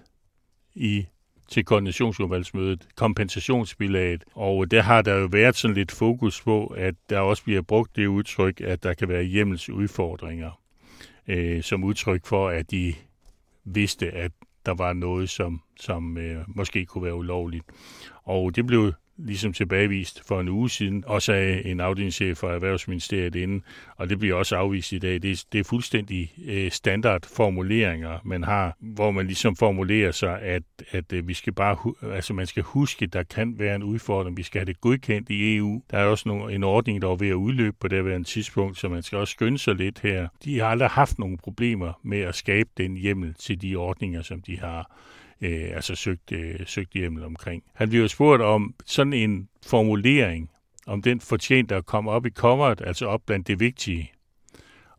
i 0.75 1.05
til 1.51 1.65
koordinationsudvalgsmødet, 1.65 2.87
kompensationsbilaget. 2.95 4.23
Og 4.33 4.71
der 4.71 4.81
har 4.81 5.01
der 5.01 5.15
jo 5.15 5.27
været 5.31 5.55
sådan 5.55 5.75
lidt 5.75 5.91
fokus 5.91 6.41
på, 6.41 6.65
at 6.65 6.95
der 7.09 7.19
også 7.19 7.43
bliver 7.43 7.61
brugt 7.61 7.95
det 7.95 8.07
udtryk, 8.07 8.61
at 8.61 8.83
der 8.83 8.93
kan 8.93 9.09
være 9.09 9.23
hjemmelsudfordringer, 9.23 10.61
øh, 11.27 11.63
som 11.63 11.83
udtryk 11.83 12.25
for, 12.25 12.49
at 12.49 12.71
de 12.71 12.93
vidste, 13.65 14.11
at 14.11 14.31
der 14.65 14.73
var 14.73 14.93
noget, 14.93 15.29
som, 15.29 15.61
som 15.79 16.17
øh, 16.17 16.43
måske 16.47 16.85
kunne 16.85 17.03
være 17.03 17.15
ulovligt. 17.15 17.65
Og 18.23 18.55
det 18.55 18.67
blev 18.67 18.93
ligesom 19.25 19.53
tilbagevist 19.53 20.27
for 20.27 20.39
en 20.39 20.49
uge 20.49 20.69
siden, 20.69 21.03
også 21.07 21.33
af 21.33 21.61
en 21.65 21.79
afdelingschef 21.79 22.37
fra 22.37 22.53
Erhvervsministeriet 22.53 23.35
inden, 23.35 23.63
og 23.95 24.09
det 24.09 24.19
bliver 24.19 24.35
også 24.35 24.55
afvist 24.55 24.91
i 24.91 24.99
dag. 24.99 25.21
Det 25.21 25.31
er, 25.31 25.43
det 25.51 25.59
er 25.59 25.63
fuldstændig 25.63 26.33
øh, 26.47 26.71
standardformuleringer, 26.71 28.19
man 28.25 28.43
har, 28.43 28.75
hvor 28.79 29.11
man 29.11 29.25
ligesom 29.25 29.55
formulerer 29.55 30.11
sig, 30.11 30.41
at, 30.41 30.63
at 30.91 31.13
øh, 31.13 31.27
vi 31.27 31.33
skal 31.33 31.53
bare, 31.53 31.93
altså 32.13 32.33
man 32.33 32.47
skal 32.47 32.63
huske, 32.63 33.03
at 33.03 33.13
der 33.13 33.23
kan 33.23 33.59
være 33.59 33.75
en 33.75 33.83
udfordring. 33.83 34.37
Vi 34.37 34.43
skal 34.43 34.59
have 34.59 34.65
det 34.65 34.81
godkendt 34.81 35.29
i 35.29 35.57
EU. 35.57 35.81
Der 35.91 35.97
er 35.97 36.05
også 36.05 36.29
nogle, 36.29 36.55
en 36.55 36.63
ordning, 36.63 37.01
der 37.01 37.11
er 37.11 37.15
ved 37.15 37.29
at 37.29 37.33
udløbe 37.33 37.77
på 37.79 37.87
det 37.87 38.03
her 38.03 38.23
tidspunkt, 38.23 38.77
så 38.77 38.89
man 38.89 39.03
skal 39.03 39.17
også 39.17 39.31
skynde 39.31 39.57
sig 39.57 39.75
lidt 39.75 39.99
her. 39.99 40.27
De 40.43 40.59
har 40.59 40.67
aldrig 40.67 40.89
haft 40.89 41.19
nogle 41.19 41.37
problemer 41.37 41.99
med 42.03 42.19
at 42.19 42.35
skabe 42.35 42.69
den 42.77 42.97
hjemmel 42.97 43.33
til 43.33 43.61
de 43.61 43.75
ordninger, 43.75 44.21
som 44.21 44.41
de 44.41 44.59
har 44.59 44.97
øh, 45.41 45.69
altså 45.75 45.95
søgt, 45.95 46.31
øh, 46.31 46.59
søgt 46.65 46.91
hjemmel 46.93 47.23
omkring. 47.23 47.63
Han 47.73 47.89
bliver 47.89 48.07
spurgt 48.07 48.41
om 48.41 48.75
sådan 48.85 49.13
en 49.13 49.49
formulering, 49.65 50.49
om 50.87 51.01
den 51.01 51.21
fortjent 51.21 51.71
at 51.71 51.85
komme 51.85 52.11
op 52.11 52.25
i 52.25 52.29
coveret, 52.29 52.81
altså 52.85 53.05
op 53.05 53.21
blandt 53.25 53.47
det 53.47 53.59
vigtige. 53.59 54.11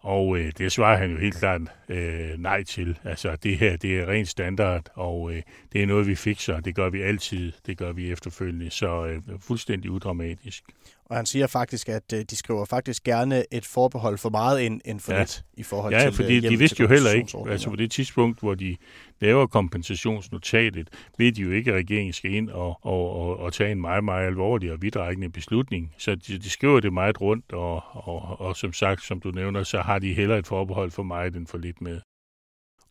Og 0.02 0.38
øh, 0.38 0.52
det 0.58 0.72
svarer 0.72 0.96
han 0.96 1.10
jo 1.10 1.18
helt 1.18 1.34
klart 1.34 1.60
øh, 1.88 2.38
nej 2.38 2.62
til. 2.62 2.98
Altså 3.04 3.36
det 3.36 3.58
her, 3.58 3.76
det 3.76 3.98
er 3.98 4.06
rent 4.08 4.28
standard, 4.28 4.88
og 4.94 5.32
øh, 5.34 5.42
det 5.72 5.82
er 5.82 5.86
noget, 5.86 6.06
vi 6.06 6.14
fikser. 6.14 6.60
Det 6.60 6.74
gør 6.74 6.90
vi 6.90 7.02
altid. 7.02 7.52
Det 7.66 7.78
gør 7.78 7.92
vi 7.92 8.12
efterfølgende. 8.12 8.70
Så 8.70 9.06
øh, 9.06 9.22
fuldstændig 9.38 9.90
udramatisk. 9.90 10.64
Og 11.12 11.18
han 11.18 11.26
siger 11.26 11.46
faktisk, 11.46 11.88
at 11.88 12.12
øh, 12.14 12.24
de 12.30 12.36
skriver 12.36 12.64
faktisk 12.64 13.04
gerne 13.04 13.44
et 13.50 13.66
forbehold 13.66 14.18
for 14.18 14.30
meget 14.30 14.60
ind 14.60 14.80
end 14.84 15.00
for 15.00 15.12
ja. 15.12 15.18
lidt 15.18 15.44
i 15.54 15.62
forhold 15.62 15.94
ja, 15.94 16.00
til 16.00 16.04
Ja, 16.04 16.10
fordi 16.10 16.40
de 16.40 16.58
vidste 16.58 16.82
jo 16.82 16.88
heller 16.88 17.10
ikke, 17.10 17.38
altså 17.48 17.70
på 17.70 17.76
det 17.76 17.90
tidspunkt, 17.90 18.40
hvor 18.40 18.54
de 18.54 18.76
laver 19.20 19.46
kompensationsnotatet, 19.46 20.88
ved 21.18 21.32
de 21.32 21.42
jo 21.42 21.50
ikke, 21.50 21.70
at 21.70 21.76
regeringen 21.76 22.12
skal 22.12 22.34
ind 22.34 22.50
og, 22.50 22.78
og, 22.82 23.10
og, 23.10 23.38
og 23.38 23.52
tage 23.52 23.72
en 23.72 23.80
meget, 23.80 24.04
meget 24.04 24.26
alvorlig 24.26 24.72
og 24.72 24.82
vidtrækkende 24.82 25.28
beslutning. 25.30 25.94
Så 25.98 26.14
de, 26.14 26.38
de 26.38 26.50
skriver 26.50 26.80
det 26.80 26.92
meget 26.92 27.20
rundt, 27.20 27.52
og, 27.52 27.82
og, 27.92 28.40
og 28.40 28.56
som 28.56 28.72
sagt, 28.72 29.04
som 29.04 29.20
du 29.20 29.30
nævner, 29.30 29.62
så 29.62 29.80
har 29.80 29.98
de 29.98 30.14
heller 30.14 30.36
et 30.36 30.46
forbehold 30.46 30.90
for 30.90 31.02
meget 31.02 31.36
end 31.36 31.46
for 31.46 31.58
lidt 31.58 31.80
med. 31.80 32.00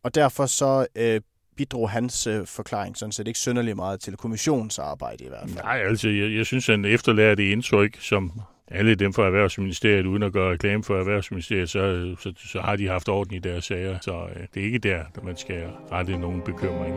Og 0.04 0.16
derfor 0.16 0.46
så 0.46 0.88
øh, 0.96 1.22
bidrog 1.62 1.90
hans 1.90 2.28
øh, 2.28 2.48
forklaring 2.48 2.98
sådan 2.98 3.12
set 3.12 3.28
ikke 3.28 3.40
synderlig 3.40 3.76
meget 3.76 4.00
til 4.00 4.18
kommissionsarbejde 4.18 5.24
i 5.24 5.28
hvert 5.28 5.50
fald. 5.50 5.64
Nej, 5.64 5.78
altså 5.78 6.10
jeg, 6.10 6.36
jeg 6.36 6.46
synes, 6.46 6.68
han 6.68 6.86
efterlader 6.86 7.36
det 7.36 7.44
indtryk, 7.44 7.98
som 8.00 8.32
alle 8.68 8.96
dem 8.96 9.14
fra 9.14 9.26
Erhvervsministeriet, 9.26 10.06
uden 10.06 10.24
at 10.24 10.34
gøre 10.34 10.52
reklame 10.52 10.84
for 10.84 11.00
Erhvervsministeriet, 11.00 11.70
så, 11.70 12.16
så, 12.20 12.34
så 12.38 12.62
har 12.62 12.76
de 12.76 12.88
haft 12.88 13.10
orden 13.10 13.34
i 13.34 13.40
deres 13.40 13.66
sager. 13.66 13.98
Så 14.02 14.12
øh, 14.12 14.48
det 14.54 14.62
er 14.62 14.66
ikke 14.66 14.80
der, 14.80 15.04
man 15.24 15.38
skal 15.38 15.64
rette 15.92 16.18
nogen 16.18 16.42
bekymring. 16.42 16.96